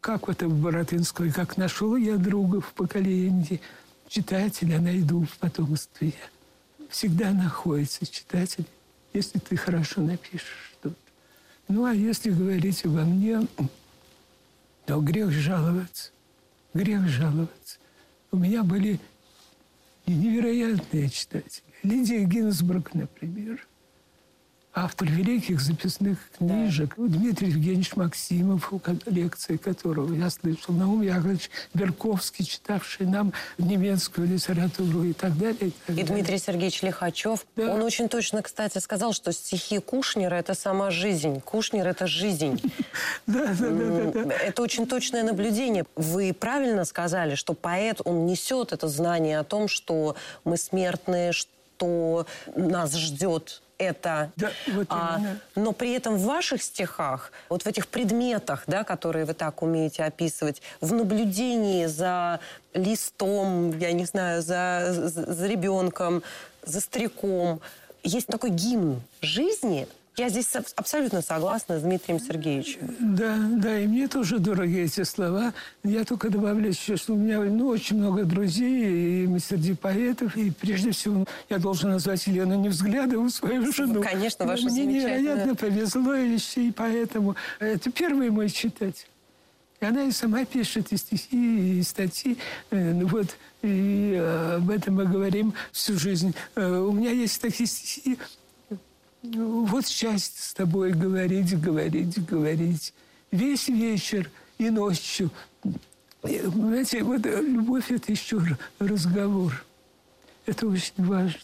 Как 0.00 0.28
вот 0.28 0.42
в 0.42 0.62
Боротынской, 0.62 1.32
как 1.32 1.56
нашел 1.56 1.96
я 1.96 2.16
друга 2.16 2.60
в 2.60 2.72
поколении, 2.74 3.60
читателя 4.08 4.78
найду 4.80 5.24
в 5.24 5.38
потомстве. 5.38 6.14
Всегда 6.90 7.32
находится 7.32 8.06
читатель, 8.06 8.66
если 9.12 9.38
ты 9.38 9.56
хорошо 9.56 10.02
напишешь 10.02 10.72
что-то. 10.78 10.94
Ну, 11.68 11.84
а 11.84 11.92
если 11.94 12.30
говорить 12.30 12.84
обо 12.84 13.00
мне, 13.00 13.46
то 14.84 15.00
грех 15.00 15.32
жаловаться. 15.32 16.10
грех 16.74 17.08
жаловаться. 17.08 17.78
У 18.30 18.36
меня 18.36 18.62
были 18.62 19.00
невероятные 20.12 21.08
читатели. 21.08 21.62
Лидия 21.82 22.24
Гинзбург, 22.24 22.94
например– 22.94 23.66
автор 24.76 25.08
великих 25.08 25.60
записных 25.60 26.18
книжек. 26.36 26.94
Да. 26.98 27.08
Дмитрий 27.08 27.48
Евгеньевич 27.48 27.96
Максимов, 27.96 28.70
лекции 29.06 29.56
которого 29.56 30.14
я 30.14 30.28
слышал. 30.28 30.74
Наум 30.74 31.00
Яковлевич 31.00 31.50
Берковский, 31.72 32.44
читавший 32.44 33.06
нам 33.06 33.32
немецкую 33.56 34.28
литературу 34.28 35.04
и 35.04 35.14
так 35.14 35.36
далее. 35.38 35.68
И, 35.68 35.72
так 35.86 35.98
и 35.98 36.02
Дмитрий 36.02 36.38
Сергеевич 36.38 36.82
Лихачев. 36.82 37.46
Да. 37.56 37.74
Он 37.74 37.82
очень 37.82 38.10
точно, 38.10 38.42
кстати, 38.42 38.76
сказал, 38.78 39.14
что 39.14 39.32
стихи 39.32 39.78
Кушнера– 39.78 40.34
это 40.36 40.52
сама 40.52 40.90
жизнь. 40.90 41.40
Кушнер– 41.40 41.88
это 41.88 42.06
жизнь. 42.06 42.60
Да, 43.26 43.54
да, 43.58 43.70
да. 43.70 44.34
Это 44.34 44.62
очень 44.62 44.86
точное 44.86 45.22
наблюдение. 45.24 45.84
Вы 45.96 46.32
правильно 46.32 46.84
сказали, 46.84 47.34
что 47.34 47.54
поэт, 47.54 48.00
он 48.04 48.26
несет 48.26 48.72
это 48.72 48.88
знание 48.88 49.40
о 49.40 49.44
том, 49.44 49.68
что 49.68 50.16
мы 50.44 50.56
смертные, 50.56 51.32
что 51.32 52.26
нас 52.54 52.94
ждет 52.94 53.62
это. 53.78 54.32
Да, 54.36 54.50
вот 54.68 54.86
а, 54.90 55.20
но 55.54 55.72
при 55.72 55.92
этом 55.92 56.16
в 56.16 56.24
ваших 56.24 56.62
стихах, 56.62 57.32
вот 57.48 57.62
в 57.62 57.66
этих 57.66 57.88
предметах, 57.88 58.64
да, 58.66 58.84
которые 58.84 59.24
вы 59.24 59.34
так 59.34 59.62
умеете 59.62 60.04
описывать, 60.04 60.62
в 60.80 60.92
наблюдении 60.92 61.86
за 61.86 62.40
листом, 62.74 63.78
я 63.78 63.92
не 63.92 64.04
знаю, 64.04 64.42
за, 64.42 64.88
за, 64.90 65.32
за 65.32 65.46
ребенком, 65.46 66.22
за 66.62 66.80
стариком, 66.80 67.60
есть 68.02 68.26
такой 68.28 68.50
гимн 68.50 69.02
жизни, 69.20 69.88
я 70.16 70.28
здесь 70.30 70.48
абсолютно 70.76 71.20
согласна 71.20 71.78
с 71.78 71.82
Дмитрием 71.82 72.18
Сергеевичем. 72.18 72.96
Да, 73.00 73.36
да, 73.38 73.78
и 73.78 73.86
мне 73.86 74.08
тоже 74.08 74.38
дороги 74.38 74.80
эти 74.80 75.02
слова. 75.02 75.52
Я 75.84 76.04
только 76.04 76.30
добавлю 76.30 76.68
еще, 76.68 76.96
что 76.96 77.12
у 77.12 77.16
меня 77.16 77.40
ну, 77.40 77.68
очень 77.68 77.96
много 77.98 78.24
друзей 78.24 79.26
и 79.26 79.38
среди 79.38 79.74
поэтов. 79.74 80.36
И 80.36 80.50
прежде 80.50 80.92
всего 80.92 81.26
я 81.50 81.58
должен 81.58 81.90
назвать 81.90 82.26
Елену 82.26 82.54
Невзглядову, 82.54 83.28
свою 83.28 83.70
жену. 83.72 84.02
Конечно, 84.02 84.46
ваша 84.46 84.66
Мне 84.66 84.86
невероятно 84.86 85.54
повезло, 85.54 86.14
и, 86.14 86.38
и 86.56 86.72
поэтому 86.72 87.36
это 87.58 87.90
первый 87.92 88.30
мой 88.30 88.48
читатель. 88.48 89.06
И 89.80 89.84
она 89.84 90.04
и 90.04 90.10
сама 90.10 90.46
пишет 90.46 90.92
и 90.92 90.96
стихи, 90.96 91.78
и 91.78 91.82
статьи. 91.82 92.38
Э, 92.70 92.92
ну 92.94 93.06
вот, 93.06 93.36
и 93.60 94.14
э, 94.18 94.56
об 94.56 94.70
этом 94.70 94.94
мы 94.94 95.04
говорим 95.04 95.52
всю 95.72 95.98
жизнь. 95.98 96.34
Э, 96.54 96.78
у 96.78 96.92
меня 96.92 97.10
есть 97.10 97.42
такие 97.42 97.66
стихи, 97.66 98.18
вот 99.34 99.86
счастье 99.86 100.42
с 100.42 100.54
тобой 100.54 100.92
говорить, 100.92 101.58
говорить, 101.60 102.24
говорить. 102.26 102.92
Весь 103.30 103.68
вечер 103.68 104.30
и 104.58 104.70
ночью. 104.70 105.30
Знаете, 106.22 107.02
вот 107.02 107.24
любовь– 107.24 107.90
это 107.90 108.12
еще 108.12 108.40
разговор. 108.78 109.64
Это 110.46 110.66
очень 110.66 110.92
важно. 110.98 111.40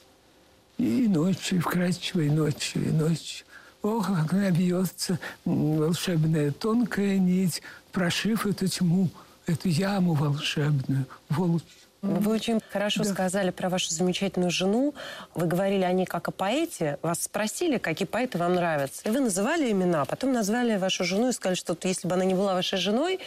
И 0.78 1.06
ночью, 1.08 1.58
и 1.58 1.60
вкрадчивой 1.60 2.30
ночью, 2.30 2.88
и 2.88 2.90
ночью. 2.90 3.46
Ох, 3.82 4.06
как 4.06 4.32
она 4.32 4.50
бьется, 4.50 5.18
волшебная 5.44 6.52
тонкая 6.52 7.18
нить, 7.18 7.62
прошив 7.90 8.46
эту 8.46 8.68
тьму, 8.68 9.10
эту 9.46 9.68
яму 9.68 10.14
волшебную, 10.14 11.06
волчью. 11.28 11.68
Вы 12.02 12.32
очень 12.32 12.60
хорошо 12.72 13.04
да. 13.04 13.10
сказали 13.10 13.50
про 13.50 13.68
вашу 13.68 13.90
замечательную 13.90 14.50
жену. 14.50 14.92
Вы 15.34 15.46
говорили 15.46 15.84
о 15.84 15.92
ней 15.92 16.04
как 16.04 16.26
о 16.26 16.32
поэте. 16.32 16.98
Вас 17.00 17.22
спросили, 17.22 17.78
какие 17.78 18.06
поэты 18.06 18.38
вам 18.38 18.56
нравятся. 18.56 19.02
И 19.08 19.10
вы 19.10 19.20
называли 19.20 19.70
имена, 19.70 20.04
потом 20.04 20.32
назвали 20.32 20.76
вашу 20.76 21.04
жену 21.04 21.28
и 21.28 21.32
сказали, 21.32 21.54
что 21.54 21.76
если 21.82 22.08
бы 22.08 22.14
она 22.14 22.24
не 22.24 22.34
была 22.34 22.54
вашей 22.54 22.78
женой, 22.78 23.20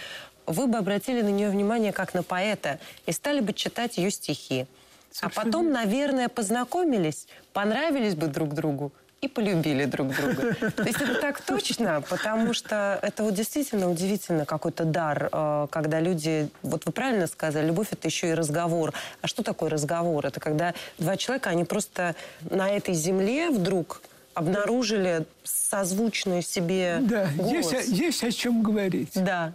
вы 0.46 0.68
бы 0.68 0.78
обратили 0.78 1.22
на 1.22 1.30
нее 1.30 1.50
внимание 1.50 1.94
как 1.94 2.14
на 2.14 2.22
поэта 2.22 2.80
и 3.06 3.14
стали 3.14 3.40
бы 3.40 3.54
читать 3.54 3.98
ее 3.98 4.12
стихи. 4.12 4.68
Совершенно. 5.10 5.42
А 5.42 5.46
потом, 5.46 5.72
наверное, 5.72 6.28
познакомились, 6.28 7.28
понравились 7.54 8.16
бы 8.16 8.28
друг 8.28 8.54
другу 8.54 8.92
и 9.26 9.28
полюбили 9.28 9.86
друг 9.86 10.16
друга. 10.16 10.56
То 10.76 10.84
есть 10.84 11.02
это 11.02 11.16
так 11.16 11.42
точно, 11.42 12.02
потому 12.10 12.54
что 12.54 13.00
это 13.02 13.24
вот 13.24 13.34
действительно 13.34 13.90
удивительно 13.90 14.46
какой-то 14.46 14.86
дар, 14.86 15.30
э, 15.32 15.68
когда 15.70 16.00
люди, 16.00 16.50
вот 16.62 16.86
вы 16.86 16.92
правильно 16.92 17.28
сказали, 17.28 17.68
любовь 17.68 17.88
это 17.92 18.08
еще 18.08 18.30
и 18.30 18.34
разговор. 18.34 18.94
А 19.22 19.28
что 19.28 19.44
такое 19.44 19.70
разговор? 19.70 20.26
Это 20.26 20.40
когда 20.40 20.74
два 20.98 21.18
человека, 21.18 21.50
они 21.50 21.64
просто 21.64 22.16
на 22.50 22.70
этой 22.70 22.94
земле 22.94 23.50
вдруг 23.50 24.02
обнаружили 24.34 25.26
созвучную 25.44 26.42
себе 26.42 27.00
да, 27.02 27.30
голос. 27.38 27.72
Есть, 27.72 27.88
есть 27.90 28.24
о 28.24 28.32
чем 28.32 28.62
говорить. 28.62 29.12
Да. 29.16 29.54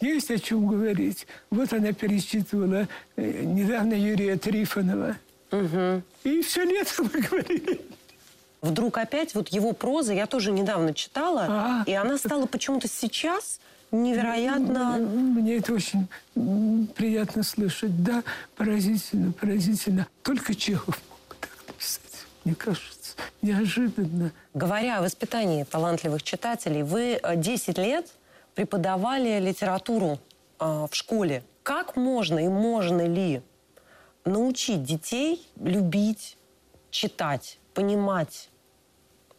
Есть 0.00 0.30
о 0.30 0.38
чем 0.38 0.66
говорить. 0.66 1.26
Вот 1.50 1.72
она 1.72 1.92
перечитывала 1.92 2.86
э, 3.16 3.42
недавно 3.42 3.94
Юрия 3.94 4.36
Трифонова. 4.36 5.16
Угу. 5.50 6.02
И 6.24 6.42
все 6.42 6.64
лето 6.64 7.02
мы 7.02 7.20
говорили. 7.20 7.80
Вдруг 8.60 8.98
опять 8.98 9.34
вот 9.34 9.48
его 9.48 9.72
проза, 9.72 10.12
я 10.12 10.26
тоже 10.26 10.50
недавно 10.50 10.92
читала, 10.92 11.46
а, 11.48 11.84
и 11.86 11.92
она 11.92 12.18
стала 12.18 12.46
почему-то 12.46 12.88
сейчас 12.88 13.60
невероятно... 13.90 14.96
Мне 14.98 15.56
это 15.56 15.74
очень 15.74 16.08
приятно 16.94 17.42
слышать. 17.42 18.02
Да, 18.02 18.22
поразительно, 18.56 19.32
поразительно. 19.32 20.06
Только 20.22 20.54
Чехов 20.54 20.98
мог 21.08 21.36
так 21.40 21.50
написать, 21.68 22.26
мне 22.44 22.54
кажется. 22.54 23.14
Неожиданно. 23.42 24.32
Говоря 24.54 24.98
о 24.98 25.02
воспитании 25.02 25.64
талантливых 25.64 26.22
читателей, 26.22 26.82
вы 26.82 27.20
10 27.36 27.78
э, 27.78 27.82
лет 27.82 28.06
преподавали 28.54 29.40
литературу 29.40 30.18
э, 30.58 30.86
в 30.90 30.94
школе. 30.94 31.42
Как 31.62 31.96
можно 31.96 32.44
и 32.44 32.48
можно 32.48 33.06
ли 33.06 33.42
научить 34.24 34.82
детей 34.82 35.46
любить, 35.60 36.36
читать? 36.90 37.58
Понимать 37.78 38.50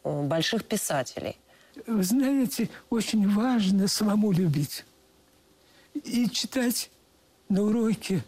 э, 0.06 0.22
больших 0.24 0.64
писателей? 0.64 1.38
Вы 1.86 2.04
знаете, 2.04 2.70
очень 2.90 3.30
важно 3.30 3.90
самому 3.90 4.32
любить. 4.32 4.86
И 5.94 6.30
читать 6.30 6.90
на 7.50 7.64
уроке. 7.64 8.24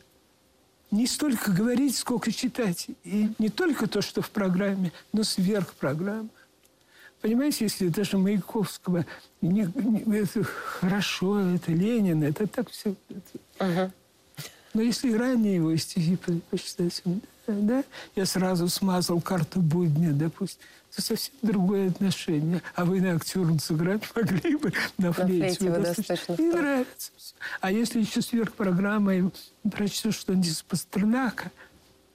Не 0.92 1.08
столько 1.08 1.54
говорить, 1.54 1.96
сколько 1.96 2.30
читать. 2.34 2.88
И 3.06 3.30
не 3.40 3.48
только 3.48 3.88
то, 3.88 4.02
что 4.02 4.22
в 4.22 4.32
программе, 4.32 4.92
но 5.14 5.24
сверх 5.24 5.76
программы. 5.76 6.28
Понимаете, 7.22 7.64
если 7.64 7.88
даже 7.88 8.18
Маяковского 8.18 9.06
не, 9.40 9.72
не, 9.76 10.18
это 10.18 10.44
хорошо, 10.44 11.40
это 11.40 11.72
Ленин, 11.72 12.22
это 12.24 12.48
так 12.48 12.70
все. 12.70 12.96
Это. 13.08 13.66
Угу. 13.66 13.92
Но 14.74 14.82
если 14.82 15.14
ранее 15.14 15.56
его 15.56 15.74
стихи 15.78 16.18
почитать, 16.50 17.02
да, 17.48 17.84
я 18.16 18.26
сразу 18.26 18.68
смазал 18.68 19.22
карту 19.22 19.62
будня, 19.62 20.12
допустим. 20.14 20.62
Это 20.92 21.02
совсем 21.02 21.34
другое 21.42 21.90
отношение. 21.90 22.62
А 22.76 22.84
вы 22.84 23.00
на 23.00 23.16
актером 23.16 23.60
сыграть 23.60 24.04
могли 24.14 24.58
бы 24.58 24.74
на 24.98 25.14
флейте. 25.14 25.66
На 25.66 25.74
флейте 25.74 25.96
достаточно. 25.96 26.34
И 26.34 26.42
нравится. 26.42 27.12
А 27.62 27.72
если 27.72 28.02
еще 28.02 28.22
сверх 28.22 28.52
программы 28.54 29.32
прочтешь 29.72 30.16
что-нибудь 30.16 30.48
из 30.48 30.62
Пастернака, 30.64 31.50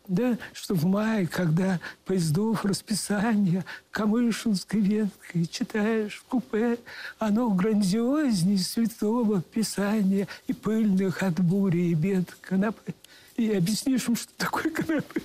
да, 0.08 0.38
что 0.52 0.74
в 0.74 0.84
мае, 0.84 1.26
когда 1.26 1.80
поездов 2.04 2.64
расписание 2.64 3.64
Камышинской 3.90 4.80
веткой 4.80 5.46
читаешь 5.46 6.16
в 6.16 6.24
купе, 6.24 6.78
оно 7.18 7.50
грандиозней 7.50 8.58
святого 8.58 9.42
писания 9.42 10.28
и 10.46 10.52
пыльных 10.52 11.22
от 11.22 11.40
бури 11.40 11.90
и 11.90 11.94
бед 11.94 12.36
канапе 12.40 12.94
и 13.37 13.53
объяснишь 13.53 14.09
им, 14.09 14.16
что 14.16 14.33
такое 14.37 14.70
канапе. 14.70 15.20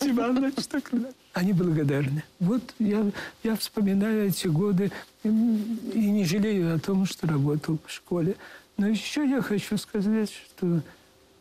Диван, 0.00 0.36
значит, 0.38 0.68
так 0.68 0.90
Они 1.32 1.52
благодарны. 1.52 2.24
Вот 2.38 2.62
я, 2.78 3.10
я 3.42 3.56
вспоминаю 3.56 4.28
эти 4.28 4.46
годы 4.46 4.90
и 5.22 5.28
не 5.28 6.24
жалею 6.24 6.74
о 6.74 6.78
том, 6.78 7.04
что 7.06 7.26
работал 7.26 7.78
в 7.84 7.90
школе. 7.90 8.36
Но 8.76 8.88
еще 8.88 9.28
я 9.28 9.42
хочу 9.42 9.76
сказать, 9.76 10.30
что, 10.30 10.82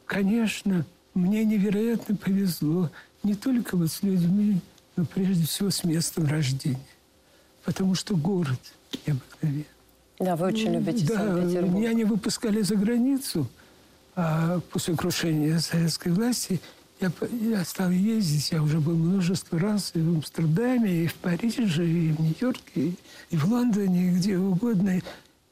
конечно, 0.06 0.86
мне 1.14 1.46
невероятно 1.46 2.16
повезло 2.16 2.92
не 3.24 3.36
только 3.36 3.78
вот 3.78 3.90
с 3.90 4.04
людьми, 4.04 4.60
но 4.98 5.06
прежде 5.06 5.46
всего 5.46 5.70
с 5.70 5.84
местом 5.84 6.26
рождения. 6.26 6.80
Потому 7.64 7.96
что 7.96 8.16
город 8.16 8.60
необыкновенный. 9.06 9.66
Да, 10.20 10.36
вы 10.36 10.48
очень 10.48 10.74
любите 10.74 11.06
да, 11.06 11.16
Санкт-Петербург. 11.16 11.76
Меня 11.76 11.94
не 11.94 12.04
выпускали 12.04 12.62
за 12.62 12.76
границу– 12.76 13.48
а 14.16 14.60
после 14.72 14.96
крушения 14.96 15.60
советской 15.60 16.12
власти 16.12 16.60
я, 17.00 17.12
я 17.32 17.64
стал 17.64 17.92
ездить, 17.92 18.52
я 18.52 18.62
уже 18.62 18.80
был 18.80 18.96
множество 18.96 19.58
раз 19.58 19.92
и 19.96 20.00
в 20.00 20.18
Амстердаме, 20.18 21.04
и 21.04 21.08
в 21.08 21.16
Париже, 21.16 21.86
и 21.86 22.12
в 22.12 22.20
Нью-Йорке, 22.20 22.82
и, 22.82 22.96
и 23.30 23.38
в 23.38 23.46
Лондоне, 23.46 24.10
и 24.10 24.12
где 24.12 24.38
угодно. 24.38 25.00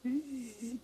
И, 0.04 0.78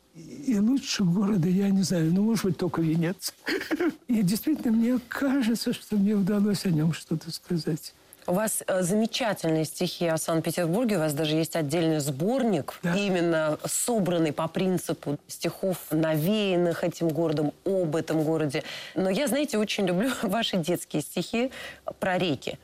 и 0.46 0.58
лучше 0.58 1.04
города, 1.04 1.48
я 1.48 1.68
не 1.70 1.82
знаю, 1.82 2.12
ну, 2.14 2.22
может 2.24 2.44
быть, 2.44 2.56
только 2.56 2.80
Венеция. 2.80 3.34
И 4.08 4.22
действительно, 4.22 4.76
мне 4.76 5.00
кажется, 5.08 5.72
что 5.72 5.96
мне 5.96 6.14
удалось 6.14 6.66
о 6.66 6.70
нем 6.70 6.92
что-то 6.92 7.32
сказать. 7.32 7.94
У 8.26 8.32
вас 8.32 8.62
э, 8.66 8.82
замечательные 8.82 9.64
стихи 9.66 10.06
о 10.06 10.16
Санкт-Петербурге. 10.16 10.96
У 10.96 11.00
вас 11.00 11.12
даже 11.12 11.34
есть 11.34 11.56
отдельный 11.56 12.00
сборник, 12.00 12.78
Да. 12.82 12.94
именно 12.94 13.58
собранный 13.66 14.32
по 14.32 14.48
принципу 14.48 15.18
стихов, 15.28 15.76
навеянных 15.90 16.84
этим 16.84 17.08
городом, 17.08 17.52
об 17.66 17.96
этом 17.96 18.22
городе. 18.22 18.64
Но 18.94 19.10
я, 19.10 19.26
знаете, 19.26 19.58
очень 19.58 19.87
люблю 19.87 20.10
ваши 20.22 20.56
детские 20.56 21.02
стихи 21.02 21.52
про 22.00 22.16
реки. 22.18 22.58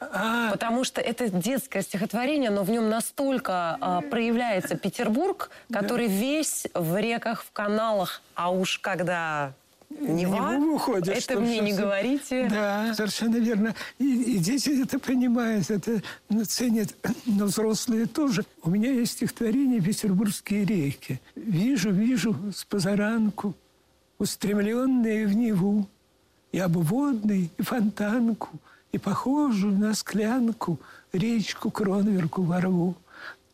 А, 0.00 0.50
Потому 0.50 0.84
что 0.84 1.00
это 1.00 1.30
детское 1.30 1.82
стихотворение, 1.82 2.50
но 2.50 2.64
в 2.64 2.70
нем 2.70 2.88
настолько 2.90 3.78
а, 3.80 4.00
проявляется 4.02 4.76
Петербург, 4.76 5.50
который 5.72 6.08
весь 6.08 6.66
в 6.74 7.00
реках, 7.00 7.44
в 7.44 7.52
каналах, 7.52 8.20
а 8.34 8.50
уж 8.50 8.78
когда 8.78 9.52
Нева, 10.00 10.52
Неву 10.52 10.72
выходит, 10.74 11.08
это 11.08 11.20
что 11.20 11.40
мне 11.40 11.60
не 11.60 11.72
говорите. 11.72 12.48
Да, 12.50 12.94
совершенно 12.94 13.36
верно. 13.36 13.74
И, 13.98 14.34
и 14.34 14.38
дети 14.38 14.82
это 14.82 14.98
понимают, 14.98 15.70
это 15.70 16.02
ценят, 16.46 16.94
но 17.24 17.46
взрослые 17.46 18.06
тоже. 18.06 18.44
У 18.62 18.70
меня 18.70 18.92
есть 18.92 19.12
стихотворение 19.12 19.80
«Петербургские 19.80 20.64
реки». 20.64 21.20
Вижу, 21.34 21.90
вижу 21.90 22.36
с 22.54 22.64
позаранку, 22.64 23.54
устремленные 24.18 25.26
в 25.26 25.34
Неву, 25.34 25.86
и 26.52 26.58
обводный, 26.58 27.50
и 27.56 27.62
фонтанку, 27.62 28.48
и 28.92 28.98
похожую 28.98 29.78
на 29.78 29.94
склянку 29.94 30.78
речку 31.12 31.70
Кронверку 31.70 32.42
ворву. 32.42 32.94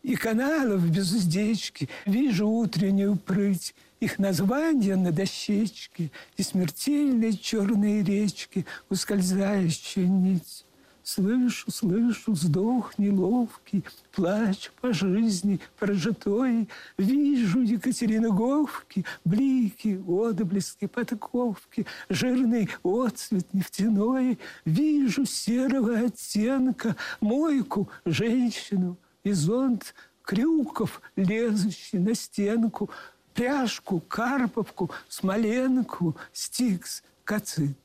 И 0.03 0.15
каналов 0.15 0.85
без 0.89 1.13
уздечки 1.13 1.89
вижу 2.05 2.47
утреннюю 2.47 3.15
прыть, 3.15 3.73
их 4.03 4.19
названия 4.19 4.95
на 4.95 5.11
дощечке 5.11 6.11
и 6.37 6.43
смертельной 6.43 7.35
черной 7.37 8.03
речки 8.03 8.65
ускользающая 8.89 10.05
нить. 10.05 10.65
Слышу, 11.05 11.69
слышу 11.69 12.31
вздох 12.31 12.97
неловкий, 12.97 13.83
плач 14.13 14.71
по 14.79 14.93
жизни 14.93 15.59
прожитой. 15.77 16.69
Вижу 16.97 17.61
Екатериноговки, 17.61 19.03
блики, 19.25 20.01
отблески, 20.07 20.87
подковки, 20.87 21.85
жирный 22.07 22.69
отцвет 22.83 23.53
нефтяной. 23.53 24.39
Вижу 24.63 25.25
серого 25.25 25.99
оттенка 25.99 26.95
мойку, 27.19 27.89
женщину 28.05 28.97
и 29.25 29.33
зонт 29.33 29.93
крюков, 30.23 31.01
лезущий 31.17 31.99
на 31.99 32.15
стенку, 32.15 32.89
пряжку, 33.33 33.99
карповку, 33.99 34.91
смоленку, 35.09 36.15
стикс, 36.31 37.03
кацит 37.23 37.77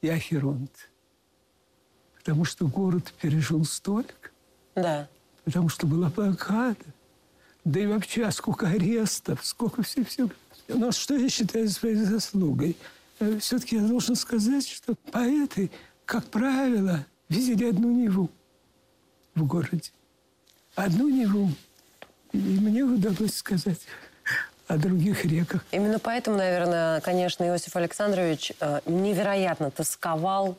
и 0.00 0.08
ахеронт. 0.08 0.90
Потому 2.18 2.44
что 2.44 2.66
город 2.66 3.12
пережил 3.20 3.64
столько, 3.64 4.30
Да. 4.74 5.08
потому 5.44 5.68
что 5.68 5.86
была 5.86 6.08
блокада. 6.08 6.76
Да 7.64 7.80
и 7.80 7.86
вообще, 7.86 8.24
а 8.24 8.32
сколько 8.32 8.66
арестов, 8.68 9.44
сколько 9.44 9.82
всего-всего. 9.82 10.30
Но 10.68 10.90
что 10.92 11.16
я 11.16 11.28
считаю 11.28 11.68
своей 11.68 11.96
заслугой? 11.96 12.76
Все-таки 13.40 13.76
я 13.76 13.82
должен 13.86 14.16
сказать, 14.16 14.66
что 14.66 14.94
поэты, 15.12 15.70
как 16.04 16.24
правило, 16.26 17.06
видели 17.28 17.64
одну 17.68 17.92
Неву 17.92 18.30
в 19.34 19.46
городе. 19.46 19.90
Одну 20.74 21.08
Неву. 21.08 21.50
И 22.32 22.38
мне 22.38 22.82
удалось 22.82 23.36
сказать 23.36 23.80
о 24.68 24.76
других 24.76 25.24
реках. 25.24 25.64
Именно 25.70 25.98
поэтому, 25.98 26.36
наверное, 26.38 27.00
конечно, 27.00 27.44
Иосиф 27.44 27.76
Александрович 27.76 28.52
э, 28.60 28.80
невероятно 28.86 29.70
тосковал 29.70 30.56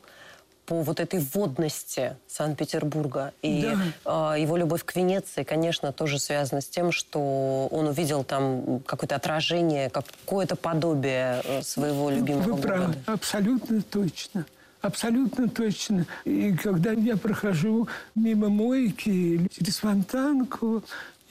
по 0.65 0.81
вот 0.81 0.99
этой 0.99 1.19
водности 1.19 2.15
Санкт-Петербурга. 2.27 3.33
И 3.41 3.69
э, 4.05 4.35
его 4.37 4.55
любовь 4.55 4.83
к 4.85 4.95
Венеции, 4.95 5.43
конечно, 5.43 5.91
тоже 5.91 6.19
связана 6.19 6.61
с 6.61 6.67
тем, 6.67 6.91
что 6.91 7.67
он 7.71 7.87
увидел 7.87 8.23
там 8.23 8.79
какое-то 8.85 9.15
отражение, 9.15 9.89
какое-то 9.89 10.55
подобие 10.55 11.41
э, 11.43 11.61
своего 11.63 12.09
любимого 12.09 12.53
Вы 12.53 12.61
правы, 12.61 12.79
города. 12.85 12.99
абсолютно 13.07 13.81
точно. 13.81 14.45
Абсолютно 14.81 15.47
точно. 15.49 16.05
И 16.25 16.53
когда 16.57 16.91
я 16.91 17.15
прохожу 17.15 17.87
мимо 18.15 18.49
мойки 18.49 19.07
или 19.07 19.47
через 19.47 19.77
фонтанку, 19.77 20.83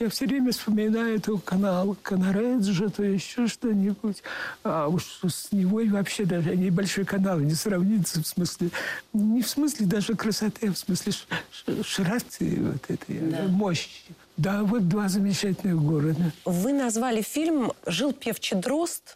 я 0.03 0.09
все 0.09 0.25
время 0.25 0.51
вспоминаю 0.51 1.15
этот 1.15 1.43
канал 1.43 1.95
Канареджа, 2.01 2.89
то 2.89 3.03
еще 3.03 3.47
что-нибудь. 3.47 4.21
А 4.63 4.87
уж 4.87 5.21
с 5.25 5.51
Невой 5.51 5.87
вообще 5.89 6.25
даже 6.25 6.55
небольшой 6.55 7.05
канал 7.05 7.39
не 7.39 7.53
сравнится 7.53 8.21
в 8.21 8.27
смысле... 8.27 8.69
Не 9.13 9.41
в 9.41 9.49
смысле 9.49 9.85
даже 9.85 10.15
красоты, 10.15 10.67
а 10.67 10.73
в 10.73 10.77
смысле 10.77 11.13
широты 11.83 12.59
вот 12.59 12.83
этой 12.89 13.17
э, 13.17 13.47
мощи. 13.47 14.03
Да, 14.35 14.63
вот 14.63 14.89
два 14.89 15.07
замечательных 15.07 15.81
города. 15.81 16.31
Вы 16.43 16.73
назвали 16.73 17.21
фильм 17.21 17.71
«Жил 17.85 18.13
певчий 18.13 18.57
дрозд», 18.57 19.15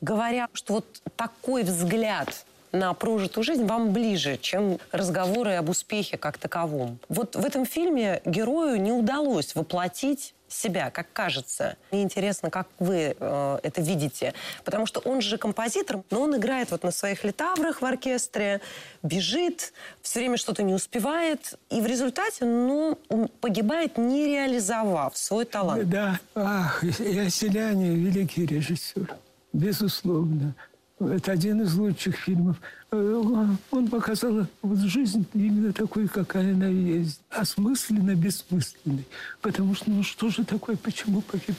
говоря, 0.00 0.48
что 0.52 0.74
вот 0.74 1.02
такой 1.16 1.64
взгляд 1.64 2.44
на 2.72 2.92
прожитую 2.94 3.44
жизнь 3.44 3.66
вам 3.66 3.92
ближе, 3.92 4.36
чем 4.36 4.78
разговоры 4.92 5.54
об 5.54 5.68
успехе 5.68 6.16
как 6.16 6.38
таковом. 6.38 6.98
Вот 7.08 7.36
в 7.36 7.44
этом 7.44 7.66
фильме 7.66 8.20
герою 8.24 8.80
не 8.80 8.92
удалось 8.92 9.54
воплотить 9.54 10.34
себя, 10.48 10.90
как 10.90 11.12
кажется. 11.12 11.76
Мне 11.90 12.02
интересно, 12.02 12.50
как 12.50 12.68
вы 12.78 13.14
э, 13.18 13.58
это 13.62 13.82
видите. 13.82 14.34
Потому 14.64 14.86
что 14.86 15.00
он 15.00 15.20
же 15.20 15.38
композитор, 15.38 16.02
но 16.10 16.22
он 16.22 16.36
играет 16.36 16.70
вот 16.70 16.82
на 16.82 16.90
своих 16.90 17.24
литаврах 17.24 17.82
в 17.82 17.84
оркестре, 17.84 18.60
бежит, 19.02 19.72
все 20.02 20.20
время 20.20 20.36
что-то 20.36 20.62
не 20.62 20.74
успевает. 20.74 21.54
И 21.70 21.80
в 21.80 21.86
результате, 21.86 22.44
ну, 22.44 22.98
погибает, 23.40 23.98
не 23.98 24.26
реализовав 24.26 25.16
свой 25.16 25.44
талант. 25.44 25.88
Да, 25.88 26.18
ах, 26.34 26.82
и 26.82 27.18
«Оселяне»– 27.18 27.94
великий 27.94 28.46
режиссер, 28.46 29.14
безусловно. 29.52 30.54
Это 31.00 31.32
один 31.32 31.60
из 31.62 31.74
лучших 31.74 32.16
фильмов. 32.16 32.56
Э, 32.90 33.56
Он 33.70 33.88
показал 33.88 34.46
вот 34.62 34.78
жизнь 34.78 35.24
именно 35.32 35.72
такой, 35.72 36.08
какая 36.08 36.52
она 36.54 36.66
есть. 36.66 37.20
Осмысленно 37.30 38.14
бессмысленной. 38.16 39.06
Потому 39.40 39.74
что, 39.74 39.90
ну 39.90 40.02
что 40.02 40.28
же 40.30 40.44
такое, 40.44 40.76
почему 40.76 41.20
погибает? 41.20 41.58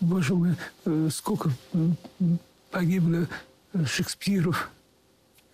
Боже 0.00 0.34
мой, 0.34 0.54
э, 0.86 1.08
сколько 1.12 1.50
погибло 2.70 3.28
э, 3.74 3.84
Шекспиров, 3.84 4.70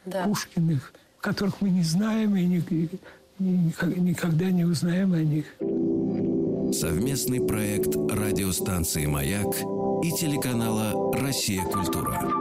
Да. 0.07 0.22
Пушкиных, 0.24 0.92
которых 1.20 1.61
мы 1.61 1.70
не 1.70 1.83
знаем 1.83 2.37
и 2.37 2.42
и 2.44 2.88
ни- 3.40 3.98
никогда 3.98 4.50
не 4.50 4.64
узнаем 4.64 5.12
о 5.12 5.22
них. 5.22 5.46
Совместный 6.72 7.40
проект 7.40 7.94
радиостанции 7.96 9.07
«Маяк» 9.07 9.54
и 10.04 10.12
телеканала 10.12 11.12
«Россия. 11.20 11.62
Культура». 11.64 12.38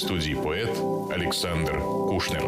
Студии 0.00 0.34
поэт 0.34 0.70
Александр 1.12 1.78
Кушнер. 2.08 2.42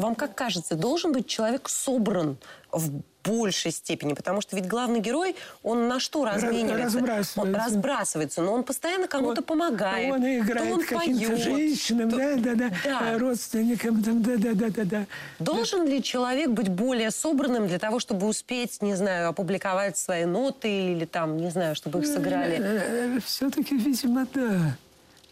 Вам 0.00 0.14
как 0.14 0.34
кажется, 0.34 0.74
должен 0.76 1.12
быть 1.12 1.26
человек 1.26 1.68
собран 1.68 2.36
в 2.70 3.02
большей 3.24 3.72
степени? 3.72 4.14
Потому 4.14 4.40
что 4.40 4.54
ведь 4.56 4.66
главный 4.68 5.00
герой, 5.00 5.34
он 5.64 5.88
на 5.88 5.98
что 6.00 6.24
разменивается? 6.24 6.98
разбрасывается. 6.98 7.40
Он 7.40 7.54
разбрасывается, 7.54 8.42
но 8.42 8.52
он 8.52 8.62
постоянно 8.64 9.08
кому-то 9.08 9.42
помогает. 9.42 10.12
Он 10.12 10.20
то 10.22 10.38
играет 10.38 10.72
он 10.72 10.82
каким-то 10.84 11.26
поет, 11.26 11.38
женщинам, 11.42 12.10
то- 12.10 12.16
да, 12.16 12.34
да, 12.36 12.54
да, 12.54 12.70
Да. 12.84 13.00
э, 13.12 13.16
родственникам, 13.18 14.02
там, 14.02 14.22
да, 14.22 14.36
да, 14.36 14.52
да, 14.54 14.68
да, 14.70 14.84
да. 14.84 15.06
Должен 15.40 15.84
ли 15.86 16.00
человек 16.02 16.50
быть 16.50 16.68
более 16.68 17.10
собранным 17.10 17.66
для 17.66 17.78
того, 17.80 17.98
чтобы 17.98 18.26
успеть, 18.28 18.80
не 18.82 18.94
знаю, 18.94 19.28
опубликовать 19.30 19.96
свои 19.98 20.24
ноты 20.26 20.92
или 20.92 21.04
там, 21.06 21.36
не 21.38 21.50
знаю, 21.50 21.74
чтобы 21.74 22.00
их 22.00 22.06
сыграли? 22.06 23.20
Все-таки, 23.24 23.76
видимо, 23.76 24.26
да. 24.32 24.76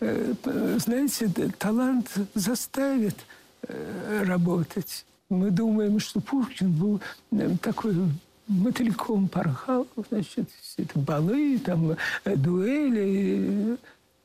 Э, 0.00 0.34
Знаете, 0.78 1.28
талант 1.58 2.10
заставит 2.34 3.16
э, 3.62 4.24
работать. 4.24 5.06
Мы 5.28 5.50
думаем, 5.50 5.98
что 6.00 6.20
Пушкин 6.20 6.72
был 6.72 7.00
э, 7.32 7.56
такой 7.62 7.94
мотыльком 8.46 9.28
порхал, 9.28 9.88
значит, 10.08 10.48
это 10.76 10.98
балы, 10.98 11.58
там, 11.58 11.96
дуэли, 12.24 13.78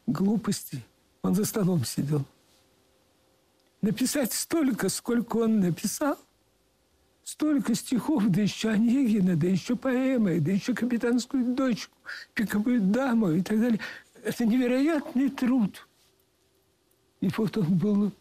глупости. 0.05 0.83
Он 1.23 1.33
за 1.33 1.45
столом 1.45 1.85
сидел. 1.85 2.23
Написать 3.81 4.33
столько, 4.33 4.89
сколько 4.89 5.37
он 5.37 5.59
написал, 5.59 6.17
столько 7.23 7.73
стихов, 7.73 8.25
да 8.27 8.41
еще 8.41 8.69
Онегина, 8.69 9.35
да 9.35 9.47
еще 9.47 9.75
поэмы, 9.75 10.39
да 10.39 10.51
еще 10.51 10.75
капитанскую 10.75 11.55
дочку, 11.55 11.95
пиковую 12.35 12.81
даму 12.81 13.31
и 13.31 13.41
так 13.41 13.59
далее. 13.59 13.79
Это 14.23 14.45
невероятный 14.45 15.29
труд. 15.29 15.87
И 17.21 17.29
вот 17.37 17.57
он 17.57 17.77
был 17.77 18.11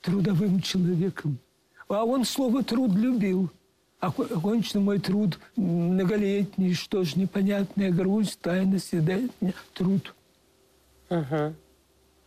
трудовым 0.00 0.60
человеком. 0.60 1.38
А 1.88 2.04
он 2.04 2.24
слово 2.24 2.62
«труд» 2.62 2.94
любил. 2.94 3.50
окончен 3.98 4.82
мой 4.82 4.98
труд 4.98 5.38
многолетний, 5.56 6.74
что 6.74 7.04
ж 7.04 7.16
непонятная 7.16 7.90
грусть, 7.90 8.40
тайна 8.40 8.78
съедает 8.78 9.30
меня 9.40 9.52
труд. 9.74 10.14
Угу. 11.10 11.54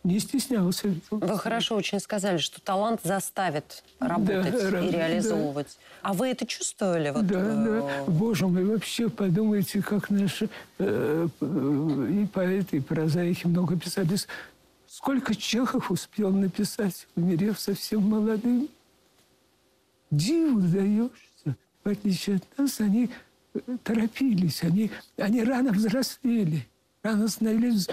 Не 0.04 0.18
стеснялся. 0.18 0.94
Вы 1.10 1.38
хорошо 1.38 1.76
очень 1.76 1.98
сказали, 1.98 2.36
что 2.36 2.60
талант 2.60 3.00
заставит 3.02 3.82
работать 3.98 4.52
Да, 4.52 4.68
и 4.84 4.90
да. 4.92 4.98
реализовывать. 4.98 5.78
А 6.02 6.12
вы 6.12 6.28
это 6.28 6.46
чувствовали? 6.46 7.08
Вот, 7.08 7.26
Да, 7.26 7.38
э, 7.40 7.80
да. 8.06 8.12
Боже 8.12 8.46
мой, 8.46 8.66
вообще 8.66 9.08
подумайте, 9.08 9.80
как 9.80 10.10
наши 10.10 10.50
э, 10.78 11.26
э, 11.40 12.08
и 12.10 12.26
поэты, 12.26 12.76
и 12.76 12.80
прозаики 12.80 13.46
много 13.46 13.78
писали. 13.78 14.14
Сколько 14.86 15.34
Чехов 15.34 15.90
успел 15.90 16.30
написать, 16.30 17.06
умерев 17.16 17.58
совсем 17.58 18.02
молодым. 18.02 18.68
Диву 20.10 20.60
даешься. 20.60 21.56
В 21.82 21.88
отличие 21.88 22.36
от 22.36 22.58
нас, 22.58 22.78
они 22.78 23.08
э, 23.54 23.58
торопились, 23.82 24.62
они, 24.62 24.90
они 25.16 25.42
рано 25.42 25.72
взрослели, 25.72 26.68
рано 27.04 27.28
становились 27.28 27.86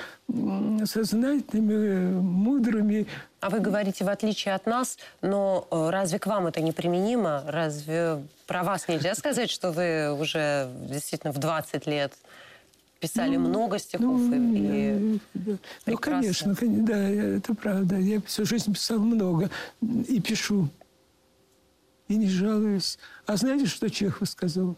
сознательными, 0.86 2.20
мудрыми. 2.22 3.06
А 3.42 3.50
вы 3.50 3.60
говорите, 3.60 4.06
в 4.06 4.10
отличие 4.10 4.56
от 4.56 4.66
нас, 4.66 4.98
но 5.22 5.68
э, 5.70 5.90
разве 5.90 6.18
к 6.18 6.26
вам 6.28 6.48
это 6.48 6.62
неприменимо? 6.62 7.44
Разве 7.46 8.24
про 8.48 8.64
вас 8.64 8.88
нельзя 8.88 9.14
сказать, 9.16 9.50
что 9.52 9.72
вы 9.72 10.18
уже 10.18 10.72
действительно 10.90 11.34
в 11.34 11.38
20 11.40 11.86
лет 11.88 12.14
писали 13.00 13.36
много 13.36 13.80
стихов? 13.80 14.22
и- 14.22 15.16
и- 15.16 15.20
да. 15.34 15.58
Ну, 15.88 15.98
конечно, 15.98 16.56
кон- 16.56 16.86
да, 16.86 16.98
это 16.98 17.54
правда. 17.54 17.98
Я 17.98 18.22
всю 18.22 18.46
жизнь 18.46 18.74
писал 18.74 19.00
много 19.00 19.50
и 19.82 20.22
пишу. 20.22 20.70
И 22.08 22.16
не 22.16 22.30
жалуюсь. 22.30 22.98
А 23.26 23.36
знаете, 23.36 23.66
что 23.66 23.90
Чехов 23.90 24.30
сказал? 24.30 24.76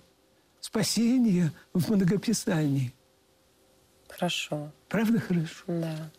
Спасение 0.60 1.52
в 1.74 1.92
многописании. 1.92 2.94
Хорошо, 4.24 4.72
Правда 4.88 5.20
хорошо? 5.20 5.64
да. 5.68 6.10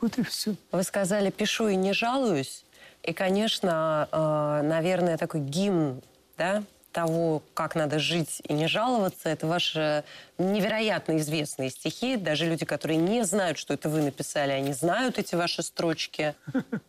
Вот 0.00 0.16
и 0.16 0.22
все. 0.22 0.54
Вы 0.72 0.82
сказали, 0.84 1.28
пишу 1.28 1.68
и 1.68 1.76
не 1.76 1.92
жалуюсь. 1.92 2.64
И, 3.02 3.12
конечно, 3.12 4.08
э, 4.10 4.66
наверное, 4.66 5.18
такой 5.18 5.42
гимн, 5.42 6.00
да, 6.38 6.62
того, 6.92 7.42
как 7.52 7.74
надо 7.74 7.98
жить 7.98 8.40
и 8.48 8.54
не 8.54 8.68
жаловаться, 8.68 9.28
это 9.28 9.46
ваши 9.46 10.02
невероятно 10.38 11.18
известные 11.18 11.68
стихи. 11.68 12.16
Даже 12.16 12.46
люди, 12.46 12.64
которые 12.64 12.96
не 12.96 13.22
знают, 13.24 13.58
что 13.58 13.74
это 13.74 13.90
вы 13.90 14.00
написали, 14.00 14.52
они 14.52 14.72
знают 14.72 15.18
эти 15.18 15.34
ваши 15.34 15.62
строчки. 15.62 16.34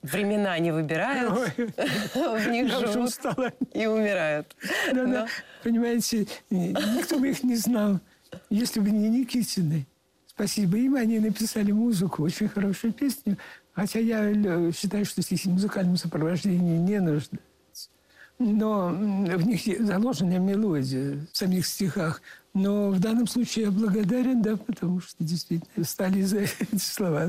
Времена 0.02 0.58
не 0.60 0.72
выбирают, 0.72 1.54
в 1.58 2.48
них 2.48 2.70
живут 2.70 3.12
и 3.74 3.86
умирают. 3.86 4.56
Понимаете, 5.62 6.26
никто 6.50 7.20
бы 7.20 7.32
их 7.32 7.44
не 7.44 7.58
знал, 7.58 8.00
если 8.50 8.80
бы 8.80 8.92
не 8.92 9.10
Никитины. 9.10 9.86
Спасибо 10.42 10.76
им, 10.78 10.96
они 10.96 11.20
написали 11.20 11.72
музыку, 11.72 12.24
очень 12.24 12.48
хорошую 12.48 12.94
песню. 12.94 13.38
Хотя 13.74 14.00
я 14.00 14.24
э, 14.24 14.72
считаю, 14.76 15.06
что 15.06 15.22
стихи 15.22 15.48
в 15.48 15.52
музыкальном 15.52 15.98
сопровождении 15.98 16.80
не 16.80 17.00
нужны. 17.00 17.38
Но 18.40 18.88
в 18.90 19.46
них 19.46 19.62
заложена 19.80 20.40
мелодия 20.40 21.20
в 21.32 21.38
самих 21.38 21.68
стихах. 21.68 22.24
Но 22.56 22.90
в 22.90 23.00
данном 23.00 23.28
случае 23.28 23.66
я 23.66 23.72
благодарен, 23.72 24.42
да, 24.42 24.58
потому 24.58 25.00
что 25.00 25.24
действительно 25.24 25.86
стали 25.86 26.24
за 26.24 26.40
эти 26.40 26.78
слова 26.78 27.28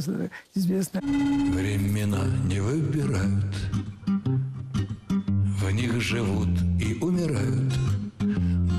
известны. 0.55 1.03
Времена 1.03 2.25
не 2.47 2.61
выбирают, 2.61 3.55
в 5.61 5.71
них 5.71 6.01
живут 6.01 6.49
и 6.81 6.95
умирают. 6.95 7.75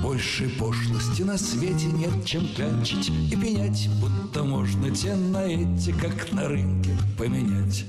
Больше 0.03 0.49
пошлости 0.59 1.21
на 1.21 1.37
свете 1.37 1.85
нет, 1.85 2.25
чем 2.25 2.45
клянчить 2.53 3.09
и 3.31 3.37
пенять, 3.37 3.87
будто 4.01 4.43
можно 4.43 4.93
те 4.93 5.15
на 5.15 5.45
эти, 5.45 5.93
как 5.93 6.33
на 6.33 6.49
рынке, 6.49 6.89
поменять. 7.17 7.85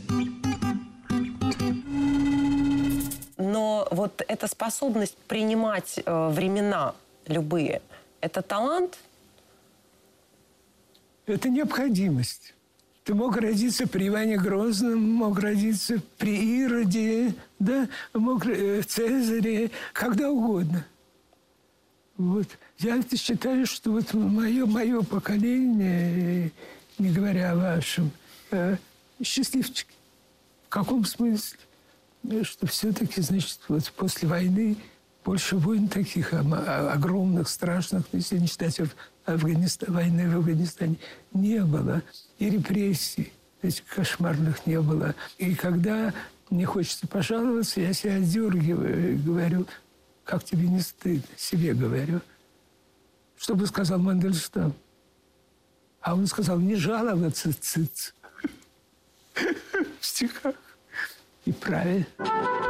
Но 3.37 3.89
вот 3.91 4.23
эта 4.29 4.47
способность 4.47 5.17
принимать 5.27 5.99
э, 6.07 6.29
времена 6.29 6.95
любые, 7.27 7.83
это 8.21 8.43
талант? 8.43 8.97
Это 11.27 11.49
необходимость. 11.49 12.55
Ты 13.03 13.15
мог 13.15 13.37
родиться 13.37 13.89
при 13.89 14.07
Иване 14.07 14.37
Грозном, 14.37 15.01
мог 15.01 15.41
родиться 15.41 16.01
при 16.19 16.63
Ироде, 16.63 17.35
да, 17.59 17.89
мог 18.13 18.47
э, 18.47 18.83
Цезаре, 18.83 19.73
когда 19.93 20.31
угодно. 20.31 20.85
Вот. 22.17 22.47
Я 22.79 23.03
считаю, 23.17 23.67
что 23.67 23.91
вот 23.91 24.15
мое, 24.15 24.67
мое 24.67 25.03
поколение, 25.03 26.47
э, 26.47 26.51
не 26.99 27.11
говоря 27.11 27.53
о 27.53 27.57
вашем, 27.57 28.11
э, 28.51 28.77
счастливчики. 29.23 29.91
В 30.67 30.69
каком 30.69 31.05
смысле? 31.05 31.59
Э, 32.31 32.43
Что 32.45 32.67
все-таки, 32.67 33.21
значит, 33.21 33.59
вот 33.69 33.91
после 33.97 34.29
войны 34.29 34.77
больше 35.25 35.57
войн 35.57 35.89
таких 35.89 36.33
а, 36.35 36.43
а, 36.43 36.93
огромных, 36.93 37.49
страшных, 37.49 38.05
если 38.13 38.39
не 38.39 38.47
считать 38.47 38.79
Аф- 38.79 38.95
Афганиста- 39.27 39.91
войны 39.91 40.29
в 40.29 40.37
Афганистане, 40.37 40.97
не 41.33 41.65
было. 41.65 42.03
И 42.39 42.49
репрессий 42.51 43.33
этих 43.63 43.87
кошмарных 43.87 44.67
не 44.67 44.81
было. 44.81 45.15
И 45.39 45.55
когда 45.55 46.13
мне 46.51 46.67
хочется 46.67 47.09
пожаловаться, 47.09 47.81
я 47.81 47.93
себя 47.95 48.17
отдергиваю 48.17 49.15
и 49.15 49.17
говорю, 49.17 49.67
как 50.25 50.43
тебе 50.45 50.69
не 50.69 50.81
стыдно, 50.81 51.29
себе 51.37 51.75
говорю. 51.75 52.21
Что 53.37 53.55
бы 53.55 53.67
сказал 53.67 53.99
Мандельштам? 53.99 54.75
А 56.01 56.15
он 56.15 56.27
сказал, 56.27 56.59
не 56.59 56.77
жаловаться, 56.77 57.53
циц. 57.59 58.15
В 59.35 60.07
стихах. 60.07 60.55
И 61.45 61.53
правильно. 61.53 62.07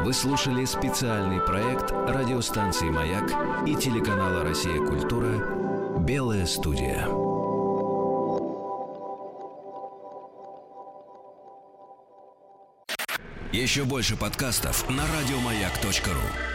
Вы 0.02 0.12
слушали 0.12 0.64
специальный 0.64 1.40
проект 1.40 1.92
радиостанции 1.92 2.90
«Маяк» 2.90 3.30
и 3.68 3.76
телеканала 3.76 4.42
«Россия. 4.42 4.78
Культура» 4.78 6.00
«Белая 6.00 6.46
студия». 6.46 7.07
Еще 13.52 13.84
больше 13.84 14.16
подкастов 14.16 14.90
на 14.90 15.05
радиомаяк.ру. 15.07 16.53